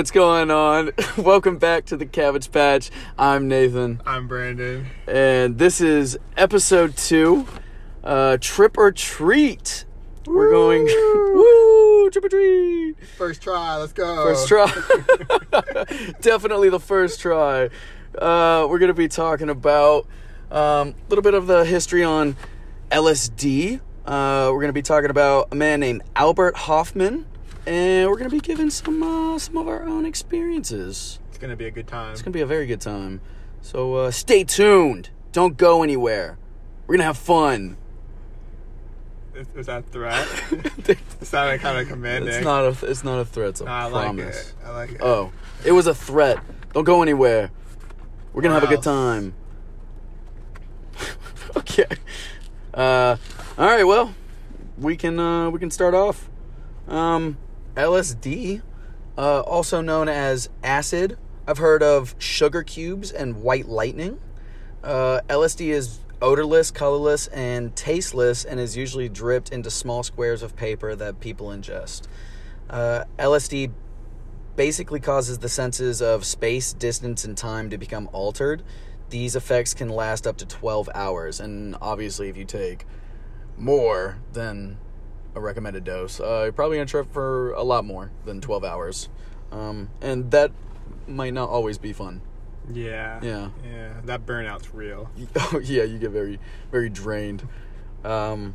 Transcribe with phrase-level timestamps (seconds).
[0.00, 0.90] what's going on?
[1.18, 2.90] Welcome back to the Cabbage Patch.
[3.18, 4.86] I'm Nathan, I'm Brandon.
[5.06, 7.46] and this is episode two,
[8.02, 9.84] uh, Trip or Treat.
[10.24, 12.94] We're going, woo, trip or treat.
[13.18, 14.24] First try, let's go.
[14.24, 14.72] First try.
[16.22, 17.68] Definitely the first try.
[18.16, 20.06] Uh, we're going to be talking about
[20.50, 22.36] um, a little bit of the history on
[22.90, 23.80] LSD.
[24.06, 27.26] Uh, we're going to be talking about a man named Albert Hofmann,
[27.66, 31.18] and we're to be giving some uh, some of our own experiences.
[31.28, 32.12] It's gonna be a good time.
[32.12, 33.20] It's to be a very good time.
[33.62, 35.10] So uh, stay tuned.
[35.32, 36.38] Don't go anywhere.
[36.86, 37.76] We're to have fun.
[39.34, 40.26] Is, is that a threat?
[40.88, 42.34] it's not a kind of commanding.
[42.34, 43.50] It's not a it's not a threat.
[43.50, 44.50] It's a I like promise.
[44.50, 44.54] it.
[44.64, 45.00] I like it.
[45.00, 45.32] Oh,
[45.64, 46.38] it was a threat.
[46.72, 47.50] Don't go anywhere.
[48.32, 49.34] We're gonna have a good time.
[51.56, 51.86] okay.
[52.74, 53.16] Uh,
[53.56, 53.84] all right.
[53.84, 54.14] Well,
[54.78, 56.28] we can uh, we can start off.
[56.88, 57.36] Um,
[57.76, 58.62] LSD,
[59.16, 61.18] uh, also known as acid.
[61.46, 64.20] I've heard of sugar cubes and white lightning.
[64.82, 70.56] Uh, LSD is odorless, colorless, and tasteless, and is usually dripped into small squares of
[70.56, 72.02] paper that people ingest.
[72.68, 73.72] Uh, LSD
[74.56, 78.62] basically causes the senses of space, distance, and time to become altered.
[79.08, 82.86] These effects can last up to 12 hours, and obviously, if you take
[83.56, 84.78] more than
[85.34, 89.08] a recommended dose, uh, you're probably gonna trip for a lot more than 12 hours.
[89.52, 90.52] Um, and that
[91.06, 92.20] might not always be fun.
[92.72, 93.20] Yeah.
[93.22, 93.50] Yeah.
[93.64, 93.92] Yeah.
[94.04, 95.10] That burnout's real.
[95.36, 96.38] Oh yeah, you get very
[96.70, 97.46] very drained.
[98.04, 98.54] Um,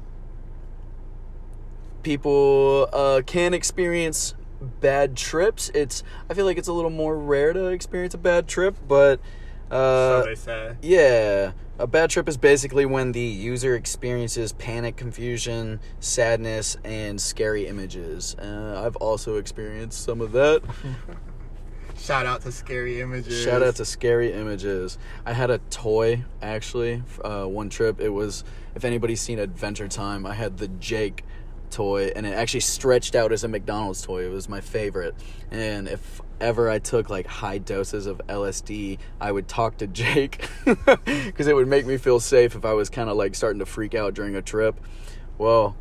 [2.03, 4.35] people uh, can experience
[4.79, 5.69] bad trips.
[5.73, 9.19] It's I feel like it's a little more rare to experience a bad trip, but
[9.69, 10.75] uh, so they say.
[10.81, 17.67] yeah, a bad trip is basically when the user experiences panic, confusion, sadness, and scary
[17.67, 18.35] images.
[18.35, 20.61] Uh, I've also experienced some of that.
[21.97, 23.41] Shout out to scary images.
[23.41, 24.97] Shout out to Scary Images.
[25.25, 27.01] I had a toy actually.
[27.23, 28.43] Uh, one trip, it was
[28.75, 31.23] if anybody's seen Adventure Time, I had the Jake
[31.71, 34.25] toy, and it actually stretched out as a McDonald's toy.
[34.25, 35.15] It was my favorite.
[35.51, 40.47] And if ever I took like high doses of LSD, I would talk to Jake
[40.65, 43.65] because it would make me feel safe if I was kind of like starting to
[43.65, 44.79] freak out during a trip.
[45.37, 45.75] Well,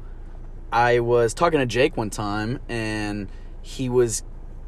[0.73, 3.29] I was talking to Jake one time, and
[3.63, 4.23] he was.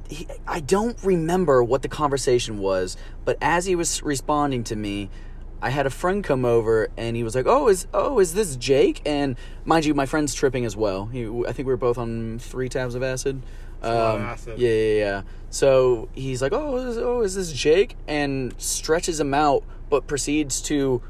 [0.09, 5.11] He, I don't remember what the conversation was, but as he was responding to me,
[5.61, 8.55] I had a friend come over, and he was like, "Oh, is oh is this
[8.55, 11.07] Jake?" And mind you, my friend's tripping as well.
[11.07, 13.43] He, I think we were both on three tabs of acid.
[13.83, 14.55] A lot of Um.
[14.59, 15.23] Yeah, yeah, yeah.
[15.51, 20.61] So he's like, "Oh, is, oh, is this Jake?" And stretches him out, but proceeds
[20.63, 21.03] to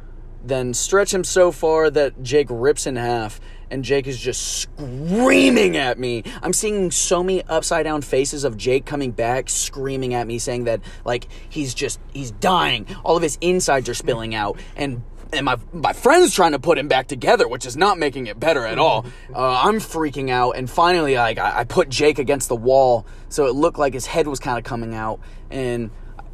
[0.45, 3.41] then stretch him so far that Jake rips in half,
[3.71, 6.23] and Jake is just screaming at me.
[6.43, 10.65] I'm seeing so many upside down faces of Jake coming back, screaming at me, saying
[10.65, 12.87] that like he's just he's dying.
[13.05, 16.79] All of his insides are spilling out, and and my my friend's trying to put
[16.79, 19.07] him back together, which is not making it better at all.
[19.35, 23.47] Uh, I'm freaking out, and finally, like I, I put Jake against the wall, so
[23.47, 25.21] it looked like his head was kind of coming out,
[25.51, 25.91] and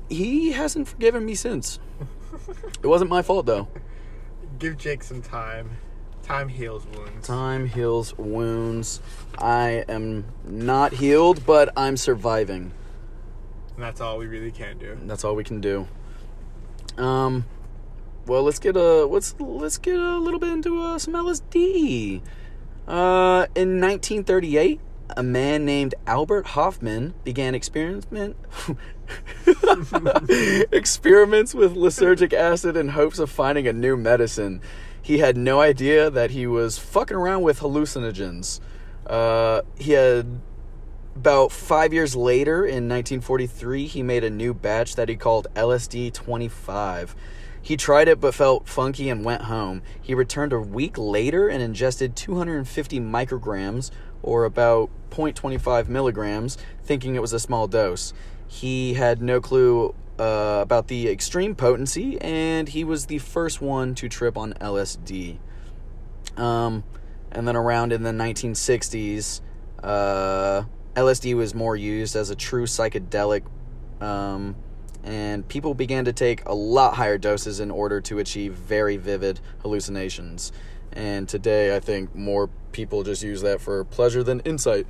[0.09, 1.79] he hasn't forgiven me since.
[2.83, 3.69] It wasn't my fault though.
[4.59, 5.71] Give Jake some time.
[6.23, 7.27] Time heals wounds.
[7.27, 9.01] Time heals wounds.
[9.39, 12.73] I am not healed, but I'm surviving.
[13.75, 14.97] And that's all we really can do.
[15.03, 15.89] That's all we can do.
[16.97, 17.45] Um,
[18.27, 22.21] well, let's get a let's let's get a little bit into uh, some LSD.
[22.87, 24.81] Uh, in 1938,
[25.17, 28.37] a man named Albert Hofmann began experiment
[30.73, 34.61] experiments with lysergic acid in hopes of finding a new medicine.
[35.01, 38.61] He had no idea that he was fucking around with hallucinogens.
[39.07, 40.41] Uh, he had
[41.17, 46.13] about five years later, in 1943, he made a new batch that he called LSD
[46.13, 47.15] 25.
[47.63, 49.83] He tried it but felt funky and went home.
[50.01, 53.91] He returned a week later and ingested 250 micrograms,
[54.23, 58.13] or about 0.25 milligrams, thinking it was a small dose.
[58.49, 63.95] He had no clue uh, about the extreme potency, and he was the first one
[63.95, 65.39] to trip on LSD.
[66.37, 66.85] Um,
[67.31, 69.41] and then around in the 1960s,
[69.83, 70.65] uh,
[70.95, 73.43] LSD was more used as a true psychedelic,
[74.01, 74.57] um,
[75.05, 79.41] and people began to take a lot higher doses in order to achieve very vivid
[79.63, 80.53] hallucinations.
[80.93, 84.87] And today, I think more people just use that for pleasure than insight.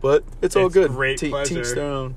[0.00, 0.90] But it's all good.
[0.90, 1.62] great Te- pleasure.
[1.62, 2.16] teach their own.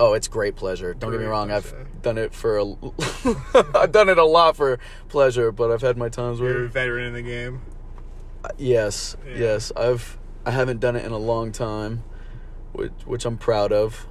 [0.00, 0.94] Oh, it's great pleasure.
[0.94, 1.48] Don't get me wrong.
[1.48, 1.76] pleasure.
[1.80, 2.64] I've done it for a,
[3.76, 4.78] I've done it a lot for
[5.08, 7.60] pleasure, but I've had my times where You're a veteran in the game.
[8.44, 9.36] Uh, yes, Yeah.
[9.38, 9.72] yes.
[9.76, 10.16] I've
[10.46, 12.04] I haven't done it in a long time,
[12.72, 14.06] which which I'm proud of.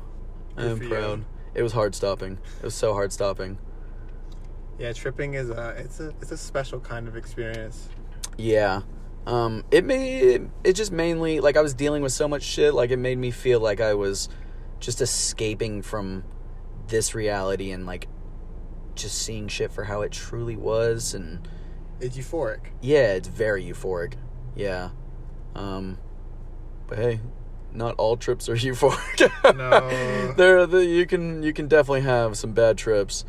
[0.58, 1.20] I am proud.
[1.20, 1.26] you.
[1.54, 2.38] It was hard stopping.
[2.60, 3.58] It was so hard stopping.
[4.80, 7.90] Yeah, tripping is a it's a it's a special kind of experience.
[8.38, 8.82] Yeah.
[9.26, 12.74] Um, it made it just mainly like I was dealing with so much shit.
[12.74, 14.30] Like it made me feel like I was
[14.80, 16.24] just escaping from
[16.88, 18.08] this reality and like
[18.96, 21.14] just seeing shit for how it truly was.
[21.14, 21.48] And
[22.00, 22.68] It's euphoric.
[22.82, 24.14] yeah, it's very euphoric.
[24.56, 24.92] Yeah.
[25.56, 25.98] Um,
[26.88, 27.20] but hey,
[27.78, 29.30] not all trips are euphoric.
[29.56, 30.34] No.
[30.34, 33.24] there, the, you can you can definitely have some bad trips.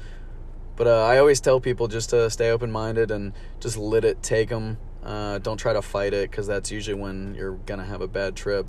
[0.77, 4.23] But uh, I always tell people just to stay open minded and just let it
[4.23, 4.79] take them.
[5.03, 8.37] Uh, don't try to fight it because that's usually when you're gonna have a bad
[8.37, 8.67] trip.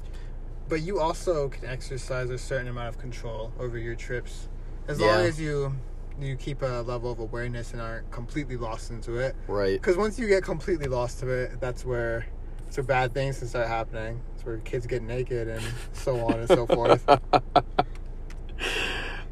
[0.68, 4.48] But you also can exercise a certain amount of control over your trips,
[4.88, 5.08] as Yeah.
[5.08, 5.76] long as you
[6.20, 9.36] you keep a level of awareness and aren't completely lost into it.
[9.48, 9.80] Right.
[9.80, 12.26] Because once you get completely lost to it, that's where
[12.72, 14.20] so bad things can start happening.
[14.40, 17.04] It's where kids get naked and so on and so forth.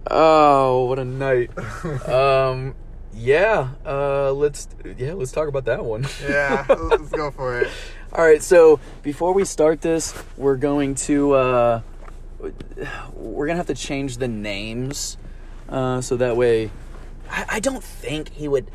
[0.09, 1.51] Oh, what a night.
[2.07, 2.75] um,
[3.13, 3.71] yeah.
[3.85, 6.07] Uh, let's yeah, let's talk about that one.
[6.23, 7.69] yeah, let's go for it.
[8.13, 11.81] All right, so before we start this, we're going to uh,
[13.13, 15.17] we're gonna have to change the names,
[15.67, 16.71] uh, so that way,
[17.29, 18.71] I, I don't think he would.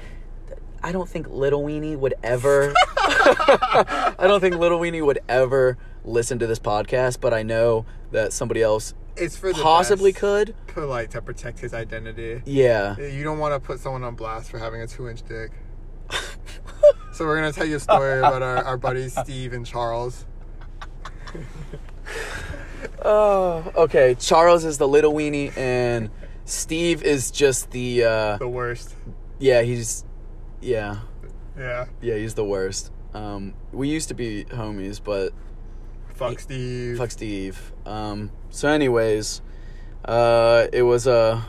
[0.83, 2.75] I don't think Little Weenie would ever.
[2.77, 8.33] I don't think Little Weenie would ever listen to this podcast, but I know that
[8.33, 10.55] somebody else It's for possibly could.
[10.67, 12.43] for like to protect his identity.
[12.45, 12.99] Yeah.
[12.99, 15.51] You don't want to put someone on blast for having a two-inch dick.
[17.15, 20.25] So we're gonna tell you a story about our, our buddies Steve and Charles.
[23.05, 24.15] Oh, okay.
[24.19, 26.11] Charles is the little weenie, and
[26.45, 28.05] Steve is just the.
[28.05, 28.95] Uh, The worst.
[29.39, 30.05] yeah, he's.
[30.61, 30.99] Yeah,
[31.59, 31.87] Yeah.
[32.01, 32.93] yeah, he's the worst.
[33.15, 35.33] Um, we used to be homies, but
[36.15, 36.99] Fuck Steve.
[36.99, 37.73] fuck Steve.
[37.87, 39.41] Um, so, anyways,
[40.05, 41.45] uh, it was a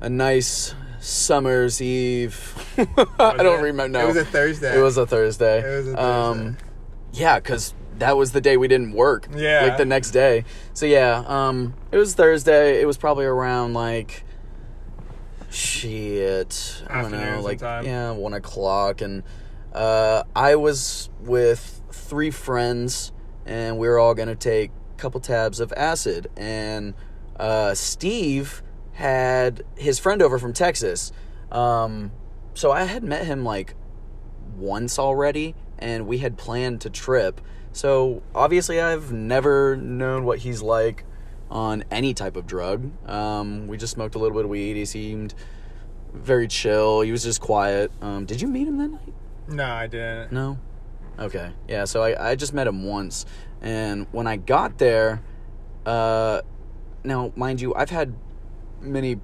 [0.00, 2.54] a nice summer's eve.
[3.18, 3.62] I don't it?
[3.62, 4.00] remember.
[4.00, 4.78] It was a Thursday.
[4.78, 5.60] It was a Thursday.
[5.60, 6.56] It was a Um,
[7.12, 9.28] yeah, because that was the day we didn't work.
[9.34, 9.62] Yeah.
[9.62, 10.44] Like the next day.
[10.72, 12.80] So yeah, um, it was Thursday.
[12.80, 14.24] It was probably around like
[15.50, 16.82] shit.
[16.88, 17.84] I don't know, like sometime.
[17.86, 19.22] yeah, one o'clock, and
[19.72, 23.12] uh, I was with three friends,
[23.46, 26.94] and we were all gonna take a couple tabs of acid, and
[27.38, 28.62] uh, Steve
[28.92, 31.12] had his friend over from Texas.
[31.50, 32.12] Um,
[32.54, 33.74] so I had met him like
[34.56, 37.40] once already and we had planned to trip.
[37.72, 41.04] So obviously I've never known what he's like
[41.50, 42.90] on any type of drug.
[43.08, 44.76] Um, we just smoked a little bit of weed.
[44.76, 45.34] He seemed
[46.12, 47.00] very chill.
[47.00, 47.90] He was just quiet.
[48.00, 49.14] Um, did you meet him that night?
[49.48, 50.32] No, I didn't.
[50.32, 50.58] No.
[51.18, 51.52] Okay.
[51.68, 51.84] Yeah.
[51.84, 53.24] So I, I just met him once,
[53.60, 55.22] and when I got there,
[55.86, 56.40] uh,
[57.04, 58.14] now mind you, I've had
[58.80, 59.20] many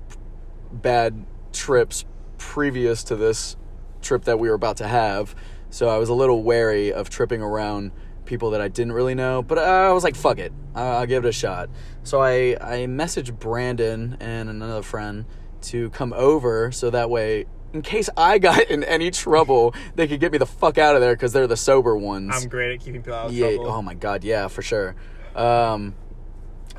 [0.73, 2.05] bad trips
[2.39, 3.57] previous to this
[4.03, 5.35] trip that we were about to have,
[5.71, 7.93] so I was a little wary of tripping around
[8.25, 9.43] people that I didn't really know.
[9.43, 11.71] But I was like, "Fuck it, I'll give it a shot."
[12.05, 15.25] So I I messaged Brandon and another friend
[15.63, 17.47] to come over, so that way.
[17.73, 21.01] In case I got in any trouble, they could get me the fuck out of
[21.01, 22.33] there because they're the sober ones.
[22.35, 23.55] I'm great at keeping people out of Yeah.
[23.55, 23.69] trouble.
[23.71, 24.25] Oh my god.
[24.25, 24.97] Yeah, for sure.
[25.37, 25.95] Um,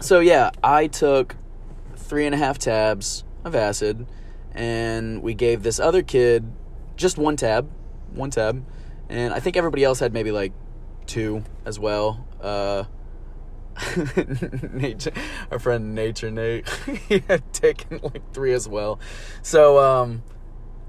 [0.01, 1.35] so yeah, I took
[1.95, 4.05] three and a half tabs of acid,
[4.53, 6.51] and we gave this other kid
[6.97, 7.69] just one tab,
[8.13, 8.63] one tab,
[9.09, 10.51] and I think everybody else had maybe like
[11.05, 12.27] two as well.
[12.41, 12.83] Uh,
[14.73, 15.11] nature,
[15.49, 16.67] our friend Nature Nate,
[17.07, 18.99] he had taken like three as well.
[19.41, 20.23] So um,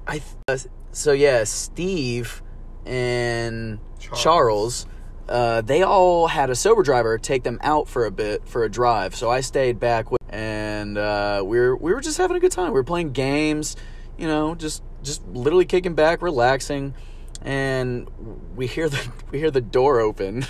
[0.06, 0.58] I th- uh,
[0.92, 2.42] so yeah, Steve
[2.84, 4.22] and Charles.
[4.22, 4.86] Charles,
[5.28, 8.70] uh, they all had a sober driver take them out for a bit for a
[8.70, 9.14] drive.
[9.14, 12.52] So I stayed back with, and uh, we were we were just having a good
[12.52, 12.68] time.
[12.68, 13.76] We were playing games,
[14.18, 16.94] you know, just just literally kicking back, relaxing.
[17.40, 18.08] And
[18.54, 20.44] we hear the we hear the door open,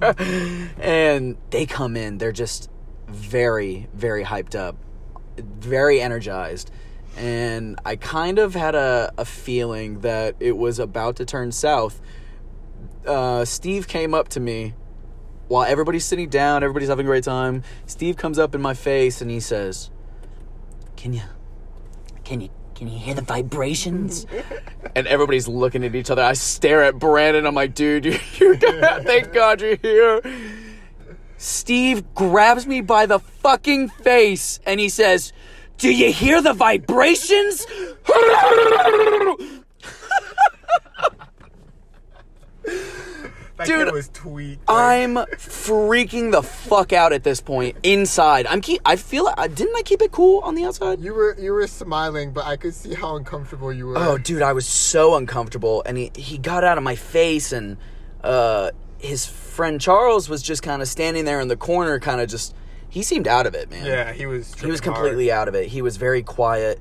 [0.80, 2.18] and they come in.
[2.18, 2.70] They're just
[3.08, 4.76] very very hyped up,
[5.36, 6.70] very energized
[7.16, 12.00] and I kind of had a, a feeling that it was about to turn south.
[13.06, 14.74] Uh, Steve came up to me
[15.48, 17.62] while everybody's sitting down, everybody's having a great time.
[17.86, 19.90] Steve comes up in my face and he says,
[20.96, 21.22] "Can you,
[22.22, 24.26] can you, can you hear the vibrations?"
[24.94, 26.22] and everybody's looking at each other.
[26.22, 27.46] I stare at Brandon.
[27.46, 30.22] I'm like, "Dude, you're, you're thank God you're here."
[31.36, 35.32] Steve grabs me by the fucking face and he says,
[35.80, 37.66] Do you hear the vibrations?
[43.64, 44.10] Dude, was.
[44.68, 47.76] I'm freaking the fuck out at this point.
[47.82, 48.80] Inside, I'm keep.
[48.84, 49.32] I feel.
[49.36, 51.00] I didn't I keep it cool on the outside?
[51.00, 53.98] You were you were smiling, but I could see how uncomfortable you were.
[53.98, 57.76] Oh, dude, I was so uncomfortable, and he he got out of my face, and
[58.22, 62.28] uh, his friend Charles was just kind of standing there in the corner, kind of
[62.28, 62.54] just.
[62.90, 63.86] He seemed out of it, man.
[63.86, 64.52] Yeah, he was.
[64.54, 65.04] he was tripping hard.
[65.04, 65.68] completely out of it.
[65.68, 66.80] He was very quiet.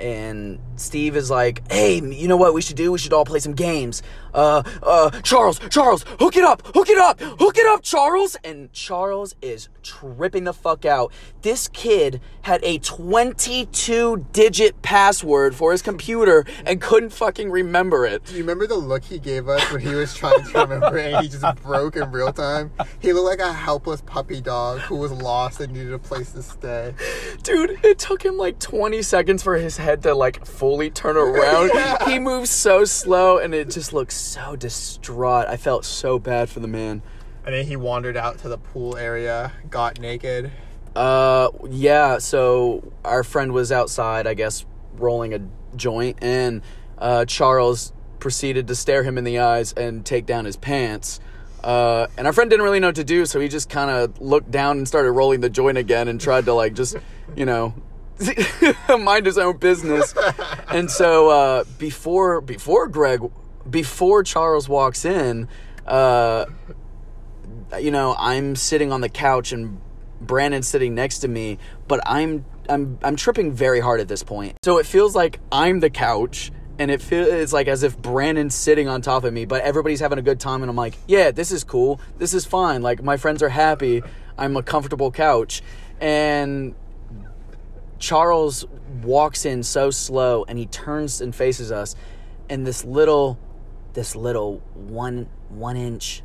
[0.00, 2.92] And Steve is like, "Hey, you know what we should do?
[2.92, 4.02] We should all play some games.
[4.32, 8.72] Uh, uh, Charles, Charles, hook it up, hook it up, hook it up, Charles." And
[8.72, 11.12] Charles is tripping the fuck out.
[11.42, 18.24] This kid had a 22-digit password for his computer and couldn't fucking remember it.
[18.24, 21.12] Do you remember the look he gave us when he was trying to remember it
[21.12, 22.70] and he just broke in real time?
[23.00, 26.42] He looked like a helpless puppy dog who was lost and needed a place to
[26.42, 26.94] stay.
[27.42, 31.70] Dude, it took him like 20 seconds for his head to like fully turn around.
[32.10, 35.46] He moves so slow and it just looks so distraught.
[35.48, 37.02] I felt so bad for the man.
[37.44, 40.50] And then he wandered out to the pool area, got naked.
[40.96, 45.40] Uh yeah, so our friend was outside, I guess, rolling a
[45.76, 46.62] joint and
[46.98, 51.20] uh Charles proceeded to stare him in the eyes and take down his pants.
[51.64, 54.20] Uh, and our friend didn't really know what to do, so he just kind of
[54.20, 56.96] looked down and started rolling the joint again and tried to like just,
[57.36, 57.74] you know,
[58.98, 60.14] mind his own business.
[60.72, 63.20] And so uh, before before Greg,
[63.68, 65.48] before Charles walks in,
[65.84, 66.46] uh,
[67.80, 69.80] you know, I'm sitting on the couch and
[70.20, 71.58] Brandon's sitting next to me,
[71.88, 74.58] but I'm I'm I'm tripping very hard at this point.
[74.62, 78.54] So it feels like I'm the couch and it feels it's like as if Brandon's
[78.54, 81.32] sitting on top of me, but everybody's having a good time and I'm like, "Yeah,
[81.32, 82.00] this is cool.
[82.18, 82.80] This is fine.
[82.80, 84.02] Like my friends are happy.
[84.38, 85.62] I'm a comfortable couch."
[86.00, 86.74] And
[88.00, 88.66] Charles
[89.02, 91.94] walks in so slow and he turns and faces us
[92.48, 93.38] and this little
[93.92, 96.22] this little one one inch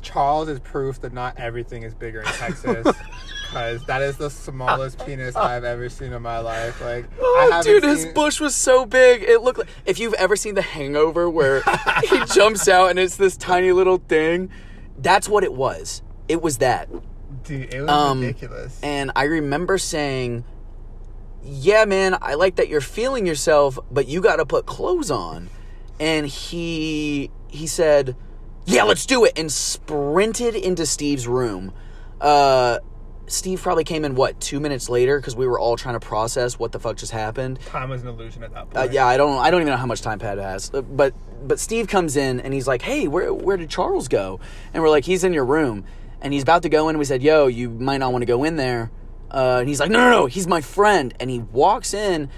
[0.00, 2.86] Charles is proof that not everything is bigger in Texas.
[3.52, 6.80] Because that is the smallest penis I've ever seen in my life.
[6.80, 9.22] Like, Oh, dude, his seen- bush was so big.
[9.22, 11.60] It looked like if you've ever seen The Hangover, where
[12.08, 14.48] he jumps out and it's this tiny little thing.
[14.96, 16.00] That's what it was.
[16.28, 16.88] It was that.
[17.44, 18.80] Dude, it was Um, ridiculous.
[18.82, 20.44] And I remember saying,
[21.44, 25.48] "Yeah, man, I like that you're feeling yourself, but you got to put clothes on."
[26.00, 28.16] And he he said,
[28.64, 31.72] "Yeah, let's do it," and sprinted into Steve's room.
[32.20, 32.78] Uh,
[33.26, 36.58] Steve probably came in what two minutes later because we were all trying to process
[36.58, 37.58] what the fuck just happened.
[37.66, 38.92] Time was an illusion at that Uh, point.
[38.92, 39.38] yeah, I don't.
[39.38, 40.70] I don't even know how much time Pat has.
[40.74, 41.14] Uh, But
[41.46, 44.38] but Steve comes in and he's like, "Hey, where where did Charles go?"
[44.74, 45.84] And we're like, "He's in your room."
[46.20, 46.98] And he's about to go in.
[46.98, 48.90] We said, "Yo, you might not want to go in there."
[49.32, 52.28] Uh, and he's like, "No, no, no, he's my friend." And he walks in,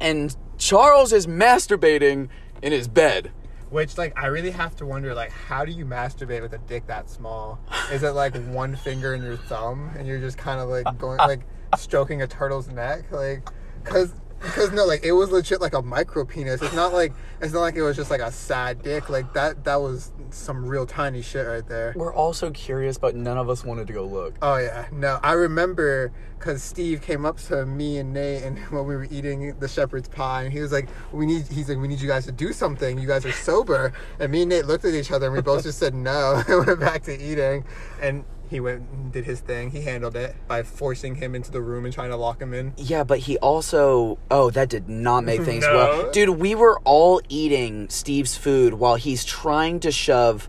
[0.00, 2.28] and Charles is masturbating
[2.62, 3.32] in his bed.
[3.70, 6.86] Which, like, I really have to wonder, like, how do you masturbate with a dick
[6.86, 7.58] that small?
[7.92, 11.18] Is it like one finger in your thumb, and you're just kind of like going,
[11.18, 11.42] like,
[11.76, 13.46] stroking a turtle's neck, like,
[13.84, 16.62] cause, because no, like, it was legit like a micro penis.
[16.62, 19.08] It's not like it's not like it was just like a sad dick.
[19.08, 21.92] Like that, that was some real tiny shit right there.
[21.96, 24.34] We're all so curious, but none of us wanted to go look.
[24.42, 28.86] Oh yeah, no, I remember because Steve came up to me and Nate, and when
[28.86, 31.88] we were eating the shepherd's pie, and he was like, "We need," he's like, "We
[31.88, 32.98] need you guys to do something.
[32.98, 35.64] You guys are sober." And me and Nate looked at each other, and we both
[35.64, 37.64] just said no, and went back to eating.
[38.00, 39.70] And he went and did his thing.
[39.70, 42.72] He handled it by forcing him into the room and trying to lock him in.
[42.76, 44.18] Yeah, but he also.
[44.30, 45.74] Oh, that did not make things No.
[45.74, 46.10] well.
[46.10, 50.48] Dude, we were all eating Steve's food while he's trying to shove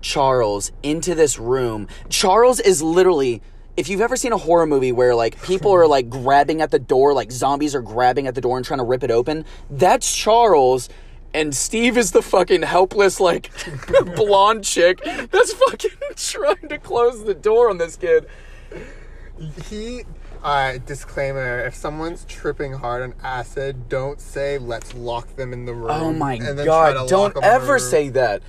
[0.00, 1.88] Charles into this room.
[2.08, 3.42] Charles is literally.
[3.74, 6.78] If you've ever seen a horror movie where like people are like grabbing at the
[6.78, 10.14] door, like zombies are grabbing at the door and trying to rip it open, that's
[10.14, 10.90] Charles.
[11.34, 13.50] And Steve is the fucking helpless, like
[14.16, 18.26] blonde chick that's fucking trying to close the door on this kid.
[19.68, 20.02] He.
[20.42, 25.72] Uh, disclaimer: If someone's tripping hard on acid, don't say "Let's lock them in the
[25.72, 27.08] room." Oh my and then try to god!
[27.08, 28.42] Don't ever say that.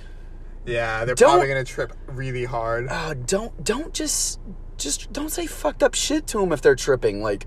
[0.66, 2.88] Yeah, they're Don't- probably gonna trip really hard.
[2.90, 4.40] uh, don't don't just
[4.76, 7.22] just don't say fucked up shit to them if they're tripping.
[7.22, 7.46] Like,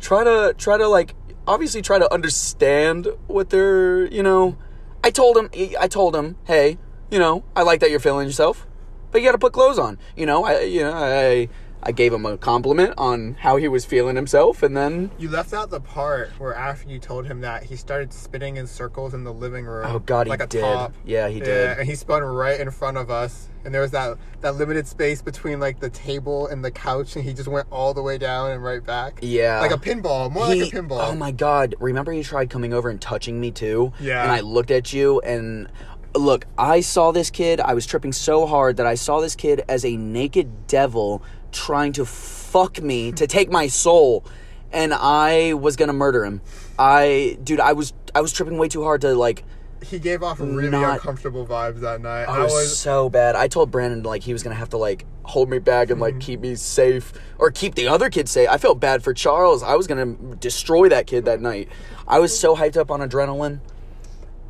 [0.00, 1.14] try to try to like
[1.46, 4.56] obviously try to understand what they're you know.
[5.04, 6.78] I told him I told him hey
[7.10, 8.66] you know I like that you're feeling yourself,
[9.10, 9.98] but you got to put clothes on.
[10.16, 11.48] You know I you know I
[11.84, 15.52] I gave him a compliment on how he was feeling himself, and then You left
[15.52, 19.24] out the part where after you told him that he started spinning in circles in
[19.24, 19.86] the living room.
[19.88, 20.60] Oh, God, he a did.
[20.60, 20.94] top.
[21.04, 21.48] Yeah, he did.
[21.48, 23.48] Yeah, and he spun right in front of us.
[23.64, 27.24] And there was that that limited space between like the table and the couch, and
[27.24, 29.20] he just went all the way down and right back.
[29.22, 29.60] Yeah.
[29.60, 30.98] like a pinball, more He- like a pinball.
[31.00, 31.76] Oh my god!
[31.78, 33.92] Remember he tried coming over and touching me too.
[34.00, 34.22] Yeah.
[34.22, 35.68] And I looked at you, and
[36.16, 37.60] look, I saw this kid.
[37.60, 41.22] I was tripping so hard that I saw this kid as a naked devil
[41.52, 44.24] trying to fuck me to take my soul,
[44.72, 46.40] and I was gonna murder him.
[46.78, 49.44] I, dude, I was I was tripping way too hard to like.
[49.84, 52.24] He gave off really Not- uncomfortable vibes that night.
[52.24, 53.34] I was so bad.
[53.34, 56.20] I told Brandon like he was gonna have to like hold me back and like
[56.20, 58.48] keep me safe or keep the other kids safe.
[58.48, 59.62] I felt bad for Charles.
[59.62, 61.68] I was gonna destroy that kid that night.
[62.06, 63.60] I was so hyped up on adrenaline.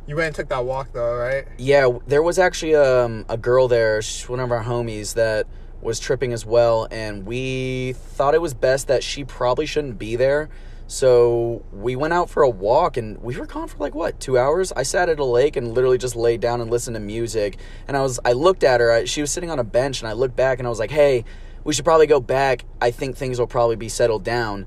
[0.05, 1.45] You went and took that walk though, right?
[1.57, 5.47] Yeah, there was actually um, a girl there, she's one of our homies that
[5.83, 10.15] was tripping as well, and we thought it was best that she probably shouldn't be
[10.15, 10.49] there.
[10.87, 14.37] So we went out for a walk, and we were gone for like what two
[14.37, 14.71] hours.
[14.71, 17.57] I sat at a lake and literally just laid down and listened to music.
[17.87, 18.91] And I was, I looked at her.
[18.91, 20.91] I, she was sitting on a bench, and I looked back, and I was like,
[20.91, 21.25] "Hey,
[21.63, 22.65] we should probably go back.
[22.81, 24.65] I think things will probably be settled down."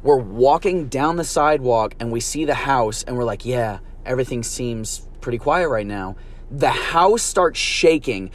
[0.00, 4.42] We're walking down the sidewalk, and we see the house, and we're like, "Yeah." everything
[4.42, 6.16] seems pretty quiet right now.
[6.50, 8.30] The house starts shaking.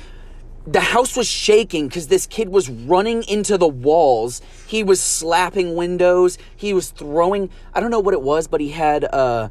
[0.66, 4.42] The house was shaking because this kid was running into the walls.
[4.66, 6.38] He was slapping windows.
[6.56, 9.50] He was throwing, I don't know what it was, but he had uh,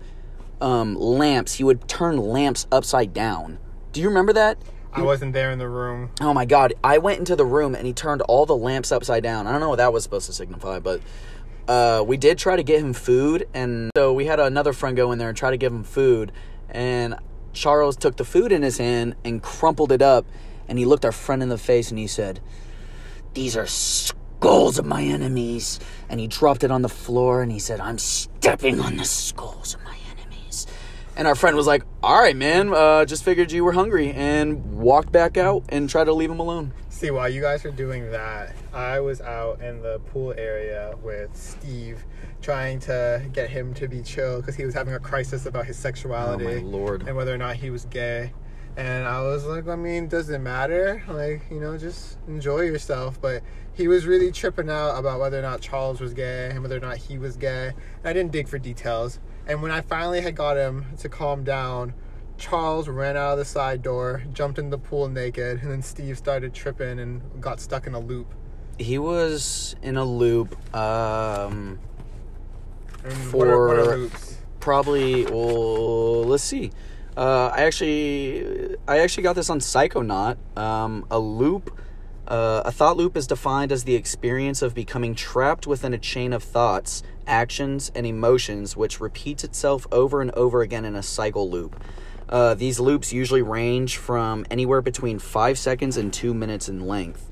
[0.63, 1.55] um, lamps.
[1.55, 3.59] He would turn lamps upside down.
[3.93, 4.57] Do you remember that?
[4.95, 6.11] I wasn't there in the room.
[6.21, 6.75] Oh my god.
[6.83, 9.47] I went into the room and he turned all the lamps upside down.
[9.47, 11.01] I don't know what that was supposed to signify, but
[11.69, 13.49] uh, we did try to get him food.
[13.53, 16.33] And so we had another friend go in there and try to give him food.
[16.71, 17.17] And
[17.53, 20.25] Charles took the food in his hand and crumpled it up.
[20.73, 22.41] And he looked our friend in the face and he said,
[23.35, 25.79] These are skulls of my enemies.
[26.09, 29.75] And he dropped it on the floor and he said, I'm stepping on the skulls
[29.75, 30.67] of my enemies.
[31.15, 34.13] And our friend was like, All right, man, uh, just figured you were hungry.
[34.15, 36.73] And walked back out and tried to leave him alone.
[36.89, 41.37] See, while you guys were doing that, I was out in the pool area with
[41.37, 42.03] Steve,
[42.41, 45.77] trying to get him to be chill because he was having a crisis about his
[45.77, 47.07] sexuality Oh, lord.
[47.07, 48.33] and whether or not he was gay.
[48.77, 51.03] And I was like, I mean, does it matter?
[51.09, 53.21] Like, you know, just enjoy yourself.
[53.21, 53.43] But
[53.75, 56.81] he was really tripping out about whether or not Charles was gay and whether or
[56.81, 57.69] not he was gay.
[57.69, 59.19] And I didn't dig for details.
[59.47, 61.93] And when I finally had got him to calm down,
[62.39, 66.17] Charles ran out of the side door, jumped in the pool naked, and then Steve
[66.17, 68.33] started tripping and got stuck in a loop.
[68.79, 70.57] He was in a loop.
[70.75, 71.79] Um,
[73.05, 74.39] And what, are, what are For- loops?
[74.61, 75.25] probably.
[75.27, 76.71] Well, let's see.
[77.17, 80.37] Uh, I actually, I actually got this on Psychonaut.
[80.57, 81.79] Um, a loop,
[82.27, 86.33] uh, a thought loop is defined as the experience of becoming trapped within a chain
[86.33, 91.51] of thoughts, actions, and emotions, which repeats itself over and over again in a cycle
[91.51, 91.83] loop.
[92.31, 97.29] Uh, these loops usually range from anywhere between five seconds and two minutes in length.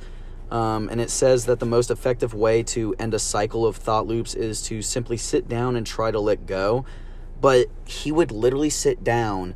[0.50, 4.06] Um, and it says that the most effective way to end a cycle of thought
[4.06, 6.84] loops is to simply sit down and try to let go.
[7.40, 9.54] But he would literally sit down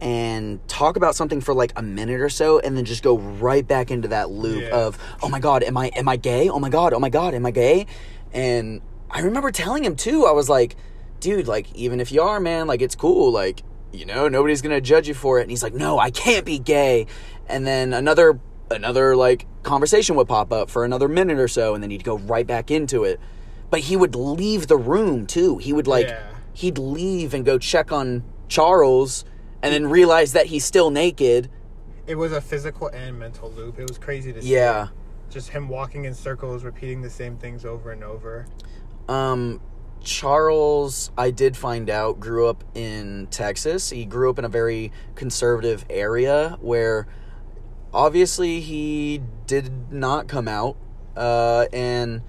[0.00, 3.66] and talk about something for like a minute or so and then just go right
[3.66, 4.76] back into that loop Yeah.
[4.76, 6.48] of oh my god am i am i gay?
[6.50, 7.86] Oh my god oh my god am i gay?
[8.32, 10.76] And i remember telling him too i was like
[11.20, 14.80] dude like even if you are man like it's cool like you know nobody's gonna
[14.80, 15.42] judge you for it.
[15.42, 17.06] And he's like no i can't be gay.
[17.48, 18.38] And then another
[18.70, 22.18] another like conversation would pop up for another minute or so and then he'd go
[22.18, 23.18] right back into it.
[23.70, 25.56] But he would leave the room too.
[25.58, 26.22] He would like Yeah.
[26.52, 29.24] he'd leave and go check on charles
[29.62, 31.48] and then realize that he's still naked
[32.06, 33.78] It was a physical and mental loop.
[33.78, 34.52] It was crazy to see.
[34.52, 34.88] yeah
[35.30, 38.46] Just him walking in circles, repeating the same things over and over.
[39.08, 39.60] Um,
[40.02, 43.90] Charles, I did find out, grew up in Texas.
[43.90, 47.08] He grew up in a very conservative area where
[47.92, 50.76] obviously he did not come out.
[51.16, 52.22] Uh, and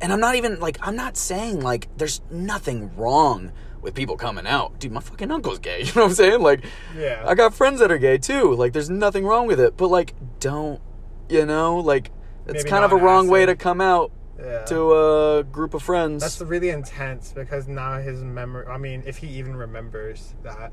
[0.00, 4.46] and I'm not even like I'm not saying like there's nothing wrong with people coming
[4.46, 4.78] out.
[4.78, 5.82] Dude, my fucking uncle's gay.
[5.82, 6.40] You know what I'm saying?
[6.40, 6.64] Like
[6.96, 7.24] Yeah.
[7.26, 8.54] I got friends that are gay too.
[8.54, 9.76] Like there's nothing wrong with it.
[9.76, 10.80] But like don't,
[11.28, 12.10] you know, like
[12.46, 14.64] it's Maybe kind of a wrong way to come out yeah.
[14.64, 16.22] to a group of friends.
[16.22, 18.66] That's really intense because now his memory.
[18.66, 20.72] I mean, if he even remembers that,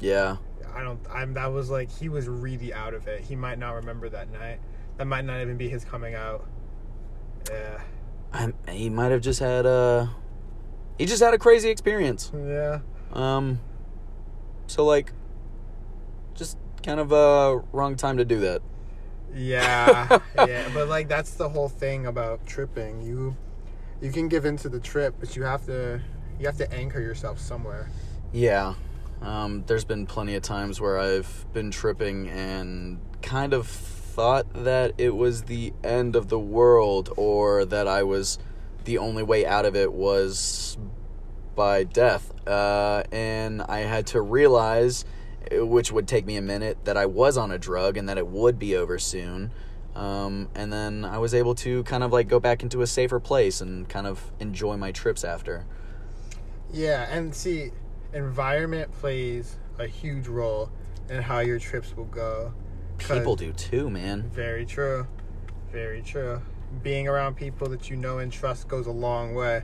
[0.00, 0.36] yeah.
[0.74, 1.00] I don't.
[1.10, 1.32] I'm.
[1.34, 3.22] That was like he was really out of it.
[3.22, 4.60] He might not remember that night.
[4.98, 6.46] That might not even be his coming out.
[7.50, 7.80] Yeah.
[8.32, 10.14] I, he might have just had a
[10.98, 12.32] he just had a crazy experience.
[12.34, 12.80] Yeah.
[13.12, 13.60] Um
[14.66, 15.12] so like
[16.34, 18.62] just kind of a wrong time to do that.
[19.34, 20.18] Yeah.
[20.36, 20.68] yeah.
[20.72, 23.02] But like that's the whole thing about tripping.
[23.02, 23.36] You
[24.00, 26.00] you can give into the trip, but you have to
[26.38, 27.90] you have to anchor yourself somewhere.
[28.32, 28.74] Yeah.
[29.22, 34.92] Um there's been plenty of times where I've been tripping and kind of thought that
[34.96, 38.38] it was the end of the world or that I was
[38.86, 40.78] the only way out of it was
[41.54, 42.32] by death.
[42.46, 45.04] Uh, and I had to realize
[45.50, 48.16] eh, which would take me a minute, that I was on a drug and that
[48.16, 49.50] it would be over soon.
[49.94, 53.18] Um, and then I was able to kind of like go back into a safer
[53.18, 55.66] place and kind of enjoy my trips after.
[56.72, 57.70] Yeah, and see,
[58.12, 60.70] environment plays a huge role
[61.08, 62.52] in how your trips will go.
[62.98, 64.28] People do too, man.
[64.30, 65.06] Very true.
[65.70, 66.40] Very true.
[66.82, 69.62] Being around people that you know and trust goes a long way.